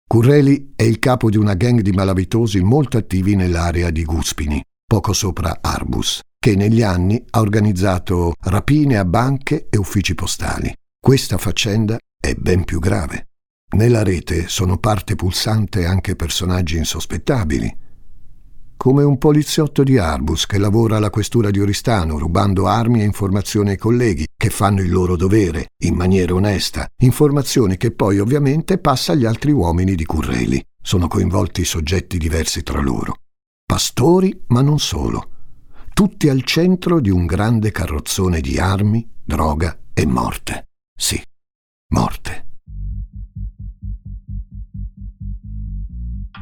Curreli 0.06 0.74
è 0.76 0.82
il 0.82 0.98
capo 0.98 1.30
di 1.30 1.36
una 1.36 1.54
gang 1.54 1.80
di 1.80 1.90
malavitosi 1.90 2.60
molto 2.60 2.98
attivi 2.98 3.34
nell'area 3.34 3.90
di 3.90 4.04
Guspini, 4.04 4.62
poco 4.86 5.12
sopra 5.12 5.58
Arbus, 5.60 6.20
che 6.38 6.54
negli 6.54 6.82
anni 6.82 7.24
ha 7.30 7.40
organizzato 7.40 8.34
rapine 8.42 8.96
a 8.98 9.04
banche 9.04 9.66
e 9.70 9.76
uffici 9.76 10.14
postali. 10.14 10.72
Questa 11.00 11.36
faccenda 11.36 11.98
è 12.20 12.34
ben 12.34 12.64
più 12.64 12.78
grave. 12.78 13.28
Nella 13.76 14.04
rete 14.04 14.46
sono 14.46 14.78
parte 14.78 15.16
pulsante 15.16 15.84
anche 15.84 16.14
personaggi 16.14 16.76
insospettabili, 16.76 17.76
come 18.84 19.02
un 19.02 19.16
poliziotto 19.16 19.82
di 19.82 19.96
Arbus 19.96 20.44
che 20.44 20.58
lavora 20.58 20.98
alla 20.98 21.08
questura 21.08 21.50
di 21.50 21.58
Oristano 21.58 22.18
rubando 22.18 22.66
armi 22.66 23.00
e 23.00 23.04
informazioni 23.04 23.70
ai 23.70 23.78
colleghi 23.78 24.26
che 24.36 24.50
fanno 24.50 24.82
il 24.82 24.90
loro 24.90 25.16
dovere 25.16 25.68
in 25.84 25.94
maniera 25.94 26.34
onesta, 26.34 26.86
informazioni 26.98 27.78
che 27.78 27.92
poi 27.92 28.18
ovviamente 28.18 28.76
passa 28.76 29.12
agli 29.12 29.24
altri 29.24 29.52
uomini 29.52 29.94
di 29.94 30.04
Curreli. 30.04 30.62
Sono 30.82 31.08
coinvolti 31.08 31.64
soggetti 31.64 32.18
diversi 32.18 32.62
tra 32.62 32.78
loro. 32.78 33.14
Pastori, 33.64 34.38
ma 34.48 34.60
non 34.60 34.78
solo. 34.78 35.30
Tutti 35.94 36.28
al 36.28 36.42
centro 36.42 37.00
di 37.00 37.08
un 37.08 37.24
grande 37.24 37.70
carrozzone 37.70 38.42
di 38.42 38.58
armi, 38.58 39.08
droga 39.24 39.78
e 39.94 40.04
morte. 40.04 40.68
Sì, 40.94 41.18
morte. 41.88 42.46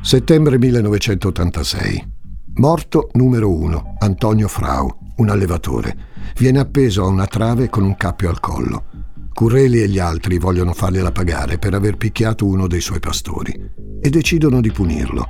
Settembre 0.02 0.58
1986. 0.58 2.11
Morto 2.56 3.08
numero 3.14 3.50
uno, 3.50 3.94
Antonio 3.98 4.46
Frau, 4.46 4.94
un 5.16 5.30
allevatore. 5.30 5.96
Viene 6.36 6.58
appeso 6.58 7.02
a 7.02 7.06
una 7.06 7.26
trave 7.26 7.70
con 7.70 7.82
un 7.82 7.96
cappio 7.96 8.28
al 8.28 8.40
collo. 8.40 8.84
Curreli 9.32 9.80
e 9.80 9.88
gli 9.88 9.98
altri 9.98 10.36
vogliono 10.36 10.74
fargliela 10.74 11.12
pagare 11.12 11.56
per 11.56 11.72
aver 11.72 11.96
picchiato 11.96 12.44
uno 12.44 12.66
dei 12.66 12.82
suoi 12.82 13.00
pastori 13.00 13.58
e 14.02 14.10
decidono 14.10 14.60
di 14.60 14.70
punirlo. 14.70 15.26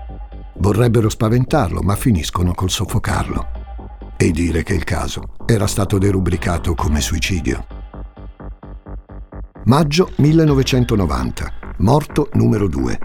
Vorrebbero 0.59 1.09
spaventarlo, 1.09 1.81
ma 1.83 1.95
finiscono 1.95 2.55
col 2.55 2.71
soffocarlo 2.71 3.47
e 4.17 4.31
dire 4.33 4.65
che 4.65 4.75
il 4.75 4.83
caso 4.83 5.23
era 5.47 5.69
stato 5.69 5.99
derubricato 5.99 6.75
come 6.75 7.01
suicidio. 7.01 7.65
Maggio 9.67 10.11
1990. 10.17 11.53
Morto 11.79 12.31
numero 12.33 12.67
2. 12.67 12.99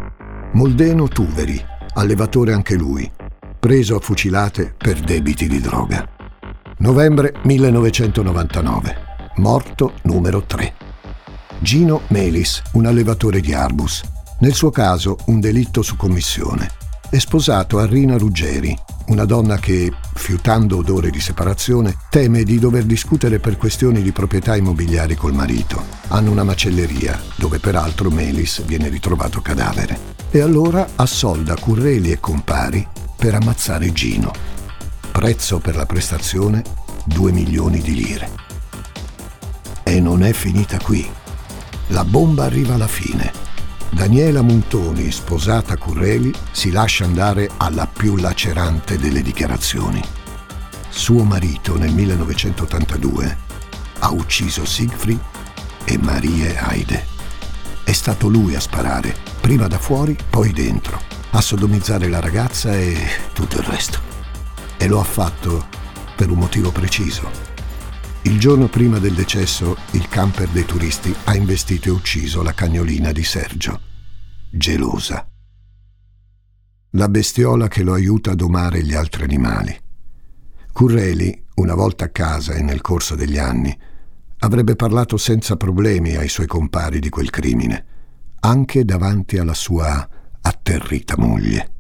Moldeno 0.54 1.08
Tuveri, 1.08 1.64
allevatore 1.94 2.54
anche 2.54 2.76
lui, 2.76 3.10
preso 3.60 3.96
a 3.96 4.00
fucilate 4.00 4.74
per 4.78 5.00
debiti 5.00 5.48
di 5.48 5.60
droga. 5.60 6.08
Novembre 6.80 7.34
1999. 7.44 8.96
Morto 9.38 9.94
numero 10.04 10.44
3. 10.44 10.74
Gino 11.60 12.02
Melis, 12.10 12.62
un 12.74 12.86
allevatore 12.86 13.42
di 13.42 13.54
Arbus. 13.54 14.04
Nel 14.40 14.54
suo 14.54 14.70
caso 14.70 15.18
un 15.26 15.40
delitto 15.40 15.82
su 15.82 15.96
commissione. 15.96 16.70
È 17.10 17.18
sposato 17.18 17.80
a 17.80 17.86
Rina 17.86 18.18
Ruggeri, 18.18 18.78
una 19.08 19.26
donna 19.26 19.58
che, 19.58 19.92
fiutando 20.14 20.78
odore 20.78 21.10
di 21.10 21.20
separazione, 21.20 21.96
teme 22.10 22.44
di 22.44 22.60
dover 22.60 22.84
discutere 22.84 23.40
per 23.40 23.58
questioni 23.58 24.02
di 24.02 24.12
proprietà 24.12 24.56
immobiliari 24.56 25.16
col 25.16 25.34
marito. 25.34 25.84
Hanno 26.10 26.30
una 26.32 26.44
macelleria, 26.44 27.20
dove 27.36 27.60
peraltro 27.60 28.12
Melis 28.12 28.64
viene 28.64 28.90
ritrovato 28.90 29.42
cadavere. 29.42 30.16
E 30.30 30.42
allora 30.42 30.86
assolda 30.96 31.56
Curreli 31.56 32.12
e 32.12 32.20
compari 32.20 32.88
per 33.18 33.34
ammazzare 33.34 33.92
Gino. 33.92 34.32
Prezzo 35.12 35.60
per 35.60 35.76
la 35.76 35.86
prestazione 35.86 36.64
2 37.06 37.32
milioni 37.32 37.80
di 37.80 37.94
lire. 37.94 38.30
E 39.84 40.00
non 40.00 40.24
è 40.24 40.32
finita 40.32 40.78
qui. 40.78 41.10
La 41.88 42.06
bomba 42.06 42.46
arriva 42.46 42.76
alla 42.76 42.88
fine 42.88 43.46
Daniela 43.90 44.42
Montoni, 44.42 45.12
sposata 45.12 45.74
a 45.74 45.78
Curreli, 45.78 46.32
si 46.52 46.72
lascia 46.72 47.06
andare 47.06 47.50
alla 47.58 47.88
più 47.88 48.16
lacerante 48.18 48.98
delle 48.98 49.22
dichiarazioni. 49.22 50.02
Suo 50.90 51.24
marito 51.24 51.78
nel 51.78 51.94
1982 51.94 53.38
ha 54.00 54.12
ucciso 54.12 54.66
Siegfried 54.66 55.20
e 55.86 55.98
Marie 55.98 56.56
Heide. 56.60 57.06
È 57.84 57.94
stato 57.94 58.28
lui 58.28 58.56
a 58.56 58.60
sparare, 58.60 59.16
prima 59.40 59.68
da 59.68 59.80
fuori, 59.80 60.16
poi 60.30 60.52
dentro, 60.52 61.02
a 61.32 61.42
sodomizzare 61.42 62.08
la 62.08 62.20
ragazza 62.20 62.76
e 62.76 62.96
tutto 63.34 63.58
il 63.58 63.64
resto. 63.64 64.00
E 64.78 64.88
lo 64.88 65.00
ha 65.00 65.04
fatto 65.04 65.68
per 66.16 66.30
un 66.32 66.40
motivo 66.40 66.72
preciso. 66.72 67.30
Il 68.24 68.40
giorno 68.40 68.68
prima 68.68 69.00
del 69.00 69.14
decesso, 69.14 69.78
il 69.92 70.08
camper 70.10 70.50
dei 70.50 70.66
turisti 70.66 71.16
ha 71.26 71.36
investito 71.36 71.90
e 71.90 71.92
ucciso 71.92 72.44
la 72.44 72.54
cagnolina 72.54 73.12
di 73.12 73.24
Sergio, 73.24 73.80
gelosa. 74.50 75.28
La 76.92 77.08
bestiola 77.08 77.68
che 77.68 77.84
lo 77.84 77.94
aiuta 77.94 78.32
a 78.32 78.36
domare 78.36 78.84
gli 78.84 78.94
altri 78.94 79.24
animali. 79.24 79.78
Curreli, 80.72 81.46
una 81.56 81.74
volta 81.74 82.06
a 82.06 82.10
casa 82.10 82.54
e 82.54 82.62
nel 82.62 82.82
corso 82.82 83.16
degli 83.16 83.38
anni, 83.38 83.78
avrebbe 84.40 84.76
parlato 84.76 85.18
senza 85.18 85.56
problemi 85.56 86.16
ai 86.16 86.30
suoi 86.30 86.48
compari 86.48 87.00
di 87.00 87.10
quel 87.10 87.30
crimine, 87.30 87.86
anche 88.42 88.86
davanti 88.86 89.38
alla 89.38 89.54
sua 89.54 90.08
atterrita 90.48 91.16
moglie. 91.18 91.74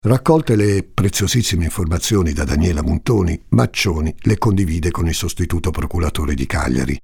Raccolte 0.00 0.56
le 0.56 0.82
preziosissime 0.82 1.64
informazioni 1.64 2.32
da 2.32 2.44
Daniela 2.44 2.82
Montoni, 2.82 3.40
Maccioni 3.50 4.14
le 4.20 4.38
condivide 4.38 4.90
con 4.90 5.08
il 5.08 5.14
sostituto 5.14 5.70
procuratore 5.70 6.34
di 6.34 6.46
Cagliari, 6.46 6.98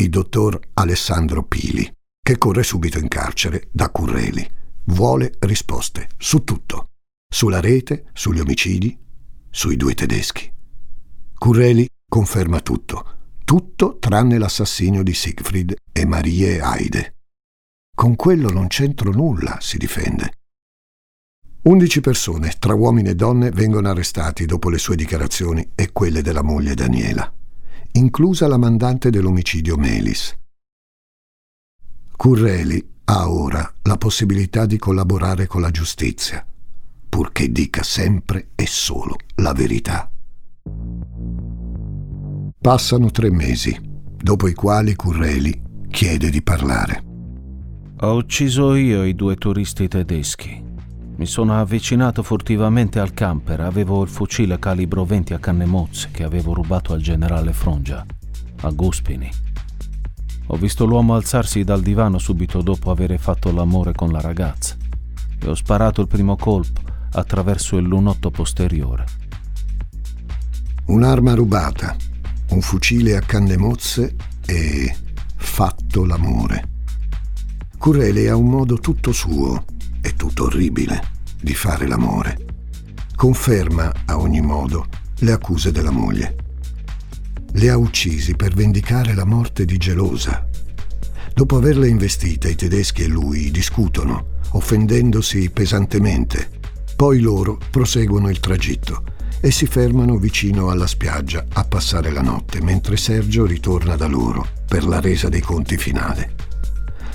il 0.00 0.08
dottor 0.08 0.58
Alessandro 0.74 1.44
Pili, 1.44 1.90
che 2.20 2.38
corre 2.38 2.62
subito 2.62 2.98
in 2.98 3.08
carcere 3.08 3.68
da 3.70 3.90
Curreli. 3.90 4.48
Vuole 4.84 5.34
risposte 5.40 6.08
su 6.16 6.44
tutto, 6.44 6.90
sulla 7.32 7.60
rete, 7.60 8.06
sugli 8.12 8.40
omicidi, 8.40 8.98
sui 9.48 9.76
due 9.76 9.94
tedeschi. 9.94 10.50
Curreli 11.34 11.88
conferma 12.08 12.60
tutto, 12.60 13.18
Tutto 13.50 13.98
tranne 13.98 14.38
l'assassinio 14.38 15.02
di 15.02 15.12
Siegfried 15.12 15.74
e 15.90 16.06
Marie 16.06 16.60
Heide. 16.62 17.16
Con 17.92 18.14
quello 18.14 18.48
non 18.48 18.68
c'entro 18.68 19.10
nulla, 19.10 19.58
si 19.60 19.76
difende. 19.76 20.34
Undici 21.62 22.00
persone, 22.00 22.54
tra 22.58 22.74
uomini 22.74 23.10
e 23.10 23.14
donne, 23.14 23.50
vengono 23.50 23.90
arrestati 23.90 24.46
dopo 24.46 24.70
le 24.70 24.78
sue 24.78 24.96
dichiarazioni 24.96 25.72
e 25.74 25.92
quelle 25.92 26.22
della 26.22 26.42
moglie 26.42 26.74
Daniela, 26.74 27.30
inclusa 27.92 28.48
la 28.48 28.56
mandante 28.56 29.10
dell'omicidio 29.10 29.76
Melis. 29.76 30.34
Curreli 32.16 32.88
ha 33.04 33.30
ora 33.30 33.74
la 33.82 33.96
possibilità 33.98 34.64
di 34.64 34.78
collaborare 34.78 35.46
con 35.46 35.60
la 35.60 35.70
giustizia, 35.70 36.46
purché 37.08 37.52
dica 37.52 37.82
sempre 37.82 38.48
e 38.54 38.66
solo 38.66 39.16
la 39.36 39.52
verità. 39.52 40.10
Passano 42.58 43.10
tre 43.10 43.30
mesi, 43.30 43.78
dopo 44.16 44.48
i 44.48 44.54
quali 44.54 44.94
Curreli 44.94 45.62
chiede 45.90 46.30
di 46.30 46.40
parlare. 46.40 47.04
Ho 48.00 48.14
ucciso 48.14 48.74
io 48.74 49.04
i 49.04 49.14
due 49.14 49.36
turisti 49.36 49.88
tedeschi. 49.88 50.68
Mi 51.20 51.26
sono 51.26 51.60
avvicinato 51.60 52.22
furtivamente 52.22 52.98
al 52.98 53.12
camper, 53.12 53.60
avevo 53.60 54.02
il 54.02 54.08
fucile 54.08 54.58
calibro 54.58 55.04
20 55.04 55.34
a 55.34 55.38
canne 55.38 55.66
mozze 55.66 56.08
che 56.10 56.24
avevo 56.24 56.54
rubato 56.54 56.94
al 56.94 57.02
generale 57.02 57.52
Frongia, 57.52 58.06
a 58.62 58.70
Guspini. 58.70 59.30
Ho 60.46 60.56
visto 60.56 60.86
l'uomo 60.86 61.14
alzarsi 61.14 61.62
dal 61.62 61.82
divano 61.82 62.16
subito 62.16 62.62
dopo 62.62 62.90
aver 62.90 63.18
fatto 63.18 63.52
l'amore 63.52 63.92
con 63.92 64.10
la 64.10 64.22
ragazza 64.22 64.76
e 65.38 65.46
ho 65.46 65.54
sparato 65.54 66.00
il 66.00 66.06
primo 66.06 66.36
colpo 66.36 66.80
attraverso 67.12 67.76
il 67.76 67.84
lunotto 67.84 68.30
posteriore. 68.30 69.04
Un'arma 70.86 71.34
rubata, 71.34 71.96
un 72.48 72.62
fucile 72.62 73.18
a 73.18 73.20
canne 73.20 73.58
mozze 73.58 74.16
e 74.46 74.96
fatto 75.36 76.06
l'amore. 76.06 76.68
Currele 77.76 78.30
ha 78.30 78.36
un 78.36 78.48
modo 78.48 78.78
tutto 78.78 79.12
suo 79.12 79.62
e 80.00 80.14
tutto 80.16 80.44
orribile 80.44 81.09
di 81.40 81.54
fare 81.54 81.86
l'amore. 81.86 82.36
Conferma 83.14 83.92
a 84.06 84.18
ogni 84.18 84.40
modo 84.40 84.86
le 85.20 85.32
accuse 85.32 85.72
della 85.72 85.90
moglie. 85.90 86.36
Le 87.52 87.70
ha 87.70 87.76
uccisi 87.76 88.36
per 88.36 88.54
vendicare 88.54 89.14
la 89.14 89.24
morte 89.24 89.64
di 89.64 89.76
Gelosa. 89.76 90.46
Dopo 91.34 91.56
averle 91.56 91.88
investite, 91.88 92.50
i 92.50 92.54
tedeschi 92.54 93.02
e 93.02 93.08
lui 93.08 93.50
discutono, 93.50 94.38
offendendosi 94.50 95.50
pesantemente. 95.50 96.48
Poi 96.96 97.20
loro 97.20 97.58
proseguono 97.70 98.28
il 98.28 98.40
tragitto 98.40 99.04
e 99.40 99.50
si 99.50 99.66
fermano 99.66 100.18
vicino 100.18 100.70
alla 100.70 100.86
spiaggia 100.86 101.46
a 101.52 101.64
passare 101.64 102.10
la 102.10 102.20
notte, 102.20 102.60
mentre 102.60 102.96
Sergio 102.96 103.46
ritorna 103.46 103.96
da 103.96 104.06
loro 104.06 104.46
per 104.68 104.84
la 104.84 105.00
resa 105.00 105.28
dei 105.28 105.40
conti 105.40 105.76
finale. 105.76 106.34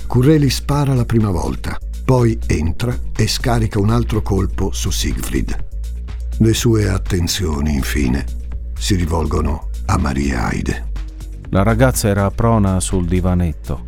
Curreli 0.06 0.50
spara 0.50 0.94
la 0.94 1.04
prima 1.04 1.30
volta, 1.30 1.78
poi 2.06 2.38
entra 2.46 2.96
e 3.16 3.26
scarica 3.26 3.80
un 3.80 3.90
altro 3.90 4.22
colpo 4.22 4.70
su 4.70 4.92
Siegfried. 4.92 5.64
Le 6.38 6.54
sue 6.54 6.88
attenzioni, 6.88 7.74
infine, 7.74 8.24
si 8.78 8.94
rivolgono 8.94 9.70
a 9.86 9.98
Maria 9.98 10.48
Heide. 10.48 10.92
La 11.48 11.64
ragazza 11.64 12.06
era 12.06 12.30
prona 12.30 12.78
sul 12.78 13.06
divanetto, 13.06 13.84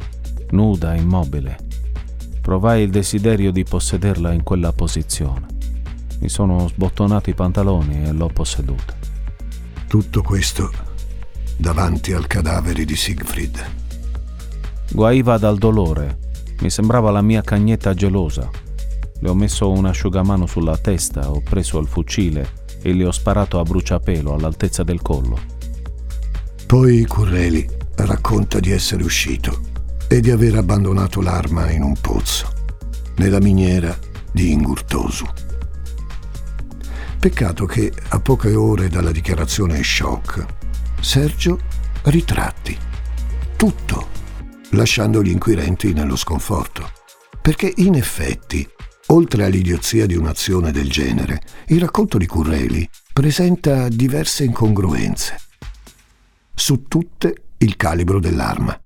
nuda, 0.50 0.96
immobile. 0.96 1.58
Provai 2.40 2.82
il 2.82 2.90
desiderio 2.90 3.52
di 3.52 3.62
possederla 3.62 4.32
in 4.32 4.42
quella 4.42 4.72
posizione. 4.72 5.46
Mi 6.18 6.28
sono 6.28 6.66
sbottonato 6.66 7.30
i 7.30 7.34
pantaloni 7.34 8.02
e 8.02 8.10
l'ho 8.10 8.30
posseduta. 8.34 8.96
Tutto 9.86 10.22
questo 10.22 10.72
davanti 11.56 12.12
al 12.12 12.26
cadavere 12.26 12.84
di 12.84 12.96
Siegfried. 12.96 13.64
Guaiva 14.90 15.38
dal 15.38 15.56
dolore. 15.56 16.26
Mi 16.60 16.70
sembrava 16.70 17.10
la 17.10 17.22
mia 17.22 17.42
cagnetta 17.42 17.94
gelosa. 17.94 18.50
Le 19.20 19.28
ho 19.28 19.34
messo 19.34 19.70
un 19.70 19.86
asciugamano 19.86 20.46
sulla 20.46 20.76
testa, 20.76 21.30
ho 21.30 21.40
preso 21.40 21.78
il 21.78 21.86
fucile 21.86 22.66
e 22.82 22.92
le 22.92 23.04
ho 23.04 23.12
sparato 23.12 23.58
a 23.58 23.62
bruciapelo 23.62 24.34
all'altezza 24.34 24.82
del 24.82 25.00
collo. 25.02 25.38
Poi 26.66 27.04
Curreli 27.04 27.68
racconta 27.96 28.60
di 28.60 28.70
essere 28.70 29.02
uscito 29.02 29.60
e 30.08 30.20
di 30.20 30.30
aver 30.30 30.56
abbandonato 30.56 31.20
l'arma 31.20 31.70
in 31.70 31.82
un 31.82 31.94
pozzo, 32.00 32.52
nella 33.16 33.40
miniera 33.40 33.96
di 34.32 34.52
Ingurtosu. 34.52 35.26
Peccato 37.18 37.66
che 37.66 37.92
a 38.08 38.20
poche 38.20 38.54
ore 38.54 38.88
dalla 38.88 39.10
dichiarazione 39.10 39.82
shock, 39.82 40.44
Sergio 41.00 41.58
ritratti 42.02 42.76
tutto 43.56 44.17
lasciando 44.70 45.22
gli 45.22 45.30
inquirenti 45.30 45.92
nello 45.92 46.16
sconforto. 46.16 46.90
Perché 47.40 47.72
in 47.76 47.94
effetti, 47.94 48.68
oltre 49.06 49.44
all'idiozia 49.44 50.06
di 50.06 50.16
un'azione 50.16 50.70
del 50.70 50.90
genere, 50.90 51.40
il 51.68 51.80
racconto 51.80 52.18
di 52.18 52.26
Curreli 52.26 52.88
presenta 53.12 53.88
diverse 53.88 54.44
incongruenze. 54.44 55.36
Su 56.54 56.84
tutte 56.88 57.44
il 57.58 57.76
calibro 57.76 58.20
dell'arma. 58.20 58.78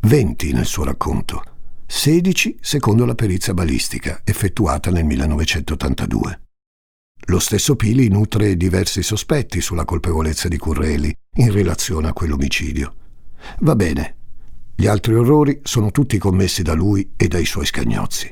20 0.00 0.52
nel 0.52 0.66
suo 0.66 0.84
racconto, 0.84 1.42
16 1.86 2.58
secondo 2.60 3.04
la 3.04 3.14
perizia 3.14 3.54
balistica 3.54 4.20
effettuata 4.24 4.90
nel 4.90 5.04
1982. 5.04 6.40
Lo 7.26 7.38
stesso 7.40 7.76
Pili 7.76 8.08
nutre 8.08 8.56
diversi 8.56 9.02
sospetti 9.02 9.60
sulla 9.60 9.84
colpevolezza 9.84 10.48
di 10.48 10.56
Curreli 10.56 11.12
in 11.36 11.50
relazione 11.50 12.08
a 12.08 12.12
quell'omicidio. 12.12 12.94
Va 13.60 13.74
bene, 13.74 14.17
gli 14.80 14.86
altri 14.86 15.16
orrori 15.16 15.58
sono 15.64 15.90
tutti 15.90 16.18
commessi 16.18 16.62
da 16.62 16.72
lui 16.72 17.10
e 17.16 17.26
dai 17.26 17.44
suoi 17.44 17.66
scagnozzi. 17.66 18.30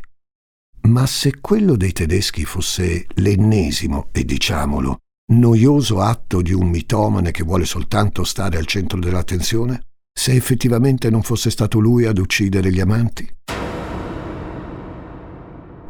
Ma 0.82 1.04
se 1.04 1.40
quello 1.40 1.74
dei 1.74 1.90
tedeschi 1.90 2.44
fosse 2.44 3.06
l'ennesimo, 3.14 4.10
e 4.12 4.24
diciamolo, 4.24 4.98
noioso 5.32 6.00
atto 6.00 6.42
di 6.42 6.52
un 6.52 6.68
mitomane 6.68 7.32
che 7.32 7.42
vuole 7.42 7.64
soltanto 7.64 8.22
stare 8.22 8.58
al 8.58 8.66
centro 8.66 9.00
dell'attenzione? 9.00 9.86
Se 10.16 10.34
effettivamente 10.34 11.10
non 11.10 11.22
fosse 11.22 11.50
stato 11.50 11.80
lui 11.80 12.04
ad 12.04 12.18
uccidere 12.18 12.70
gli 12.70 12.78
amanti? 12.78 13.28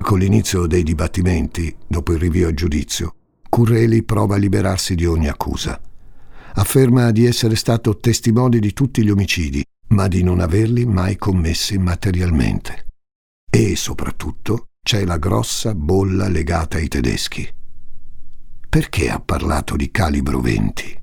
Con 0.01 0.19
l'inizio 0.19 0.67
dei 0.67 0.85
dibattimenti, 0.85 1.77
dopo 1.87 2.15
il 2.15 2.19
rinvio 2.19 2.49
a 2.49 2.55
giudizio, 2.55 3.15
Curreli 3.51 4.05
prova 4.05 4.37
a 4.37 4.39
liberarsi 4.39 4.95
di 4.95 5.05
ogni 5.05 5.29
accusa. 5.29 5.79
Afferma 6.55 7.11
di 7.11 7.27
essere 7.27 7.57
stato 7.57 7.99
testimone 7.99 8.59
di 8.59 8.73
tutti 8.73 9.05
gli 9.05 9.11
omicidi 9.11 9.63
ma 9.89 10.09
di 10.09 10.23
non 10.23 10.41
averli 10.41 10.85
mai 10.85 11.17
commessi 11.17 11.79
materialmente. 11.79 12.87
E 13.51 13.77
soprattutto 13.77 14.69
c'è 14.83 15.05
la 15.05 15.19
grossa 15.19 15.75
bolla 15.75 16.29
legata 16.29 16.77
ai 16.77 16.89
tedeschi. 16.89 17.49
Perché 18.69 19.11
ha 19.11 19.21
parlato 19.21 19.77
di 19.77 19.91
calibro 19.91 20.41
20? 20.41 21.01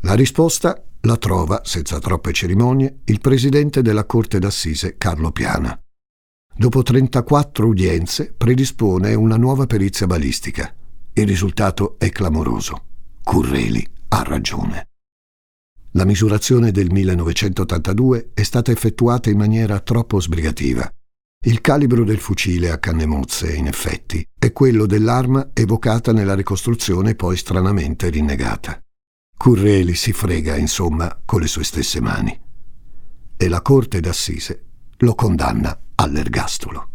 La 0.00 0.14
risposta 0.14 0.84
la 1.06 1.16
trova, 1.18 1.60
senza 1.64 1.98
troppe 1.98 2.32
cerimonie, 2.32 3.00
il 3.04 3.20
presidente 3.20 3.82
della 3.82 4.06
Corte 4.06 4.38
d'Assise 4.38 4.96
Carlo 4.96 5.32
Piana. 5.32 5.78
Dopo 6.56 6.82
34 6.82 7.66
udienze 7.66 8.32
predispone 8.32 9.12
una 9.12 9.36
nuova 9.36 9.66
perizia 9.66 10.06
balistica. 10.06 10.74
Il 11.12 11.26
risultato 11.26 11.96
è 11.98 12.08
clamoroso. 12.08 12.84
Curreli 13.22 13.86
ha 14.08 14.22
ragione. 14.22 14.88
La 15.96 16.04
misurazione 16.04 16.72
del 16.72 16.90
1982 16.90 18.30
è 18.34 18.42
stata 18.42 18.72
effettuata 18.72 19.30
in 19.30 19.38
maniera 19.38 19.78
troppo 19.78 20.20
sbrigativa. 20.20 20.92
Il 21.46 21.60
calibro 21.60 22.02
del 22.02 22.18
fucile 22.18 22.72
a 22.72 22.78
canne 22.78 23.06
mozze, 23.06 23.54
in 23.54 23.68
effetti, 23.68 24.26
è 24.36 24.52
quello 24.52 24.86
dell'arma 24.86 25.50
evocata 25.52 26.12
nella 26.12 26.34
ricostruzione 26.34 27.14
poi 27.14 27.36
stranamente 27.36 28.08
rinnegata. 28.08 28.76
Curreli 29.36 29.94
si 29.94 30.12
frega, 30.12 30.56
insomma, 30.56 31.22
con 31.24 31.40
le 31.40 31.46
sue 31.46 31.62
stesse 31.62 32.00
mani. 32.00 32.36
E 33.36 33.48
la 33.48 33.62
Corte 33.62 34.00
d'Assise 34.00 34.64
lo 34.98 35.14
condanna 35.14 35.78
all'ergastolo. 35.94 36.88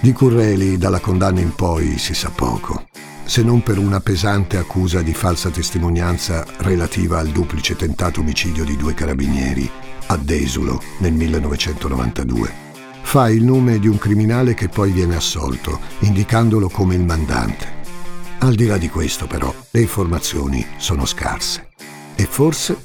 Di 0.00 0.12
Curreli 0.12 0.78
dalla 0.78 1.00
condanna 1.00 1.40
in 1.40 1.56
poi 1.56 1.98
si 1.98 2.14
sa 2.14 2.30
poco 2.30 2.86
se 3.32 3.42
non 3.42 3.62
per 3.62 3.78
una 3.78 3.98
pesante 3.98 4.58
accusa 4.58 5.00
di 5.00 5.14
falsa 5.14 5.48
testimonianza 5.48 6.44
relativa 6.58 7.18
al 7.18 7.28
duplice 7.28 7.74
tentato 7.76 8.20
omicidio 8.20 8.62
di 8.62 8.76
due 8.76 8.92
carabinieri 8.92 9.70
a 10.08 10.18
Desulo 10.18 10.82
nel 10.98 11.14
1992. 11.14 12.52
Fa 13.00 13.30
il 13.30 13.42
nome 13.42 13.78
di 13.78 13.88
un 13.88 13.96
criminale 13.96 14.52
che 14.52 14.68
poi 14.68 14.90
viene 14.90 15.16
assolto, 15.16 15.80
indicandolo 16.00 16.68
come 16.68 16.94
il 16.94 17.04
mandante. 17.04 17.66
Al 18.40 18.54
di 18.54 18.66
là 18.66 18.76
di 18.76 18.90
questo, 18.90 19.26
però, 19.26 19.50
le 19.70 19.80
informazioni 19.80 20.66
sono 20.76 21.06
scarse. 21.06 21.70
E 22.14 22.26
forse 22.26 22.76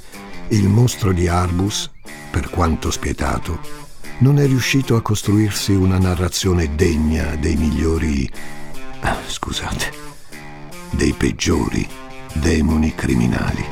il 0.47 0.69
mostro 0.69 1.11
di 1.11 1.27
Arbus, 1.27 1.91
per 2.31 2.49
quanto 2.49 2.89
spietato, 2.89 3.59
non 4.19 4.39
è 4.39 4.45
riuscito 4.45 4.95
a 4.95 5.01
costruirsi 5.01 5.73
una 5.73 5.97
narrazione 5.97 6.73
degna 6.73 7.35
dei 7.35 7.57
migliori... 7.57 8.31
Ah, 9.01 9.17
scusate 9.27 10.06
dei 10.91 11.13
peggiori 11.13 11.87
demoni 12.33 12.93
criminali. 12.93 13.65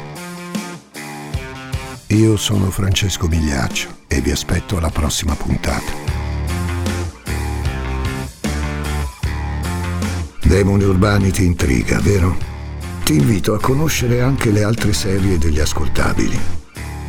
Io 2.07 2.37
sono 2.37 2.69
Francesco 2.69 3.27
Migliaccio 3.27 3.89
e 4.07 4.21
vi 4.21 4.31
aspetto 4.31 4.77
alla 4.77 4.89
prossima 4.89 5.35
puntata. 5.35 6.03
Demoni 10.43 10.83
urbani 10.83 11.31
ti 11.31 11.43
intriga, 11.43 11.99
vero? 11.99 12.37
Ti 13.03 13.15
invito 13.15 13.53
a 13.53 13.59
conoscere 13.59 14.21
anche 14.21 14.51
le 14.51 14.63
altre 14.63 14.93
serie 14.93 15.37
degli 15.37 15.59
ascoltabili. 15.59 16.39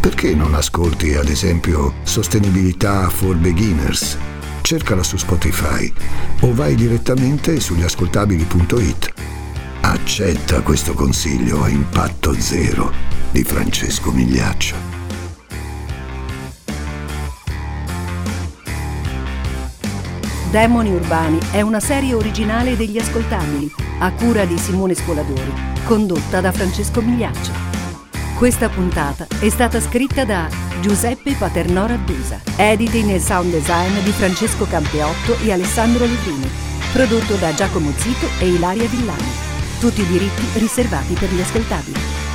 Perché 0.00 0.34
non 0.34 0.54
ascolti, 0.54 1.14
ad 1.14 1.28
esempio, 1.28 1.94
Sostenibilità 2.02 3.08
for 3.08 3.36
Beginners? 3.36 4.16
Cercala 4.62 5.02
su 5.02 5.16
Spotify 5.16 5.92
o 6.40 6.54
vai 6.54 6.74
direttamente 6.74 7.60
sugli 7.60 7.82
ascoltabili.it. 7.82 9.35
Accetta 9.88 10.62
questo 10.62 10.94
consiglio 10.94 11.62
a 11.62 11.68
impatto 11.68 12.34
zero 12.40 12.92
di 13.30 13.44
Francesco 13.44 14.10
Migliaccio. 14.10 14.74
Demoni 20.50 20.90
Urbani 20.90 21.38
è 21.52 21.60
una 21.60 21.78
serie 21.78 22.14
originale 22.14 22.76
degli 22.76 22.98
ascoltabili, 22.98 23.72
a 24.00 24.10
cura 24.10 24.44
di 24.44 24.58
Simone 24.58 24.94
Spoladori, 24.94 25.52
condotta 25.84 26.40
da 26.40 26.50
Francesco 26.50 27.00
Migliaccio. 27.00 27.52
Questa 28.36 28.68
puntata 28.68 29.28
è 29.38 29.48
stata 29.48 29.80
scritta 29.80 30.24
da 30.24 30.48
Giuseppe 30.80 31.36
Paternò 31.38 31.86
Raddusa, 31.86 32.40
editing 32.56 33.10
e 33.10 33.20
sound 33.20 33.52
design 33.52 34.02
di 34.02 34.10
Francesco 34.10 34.66
Campeotto 34.66 35.38
e 35.44 35.52
Alessandro 35.52 36.04
Levrini, 36.04 36.50
prodotto 36.92 37.36
da 37.36 37.54
Giacomo 37.54 37.92
Zito 37.96 38.26
e 38.40 38.48
Ilaria 38.48 38.88
Villani. 38.88 39.45
Tutti 39.78 40.00
i 40.00 40.06
diritti 40.06 40.58
riservati 40.58 41.12
per 41.12 41.30
gli 41.30 41.40
ascoltabili. 41.40 42.25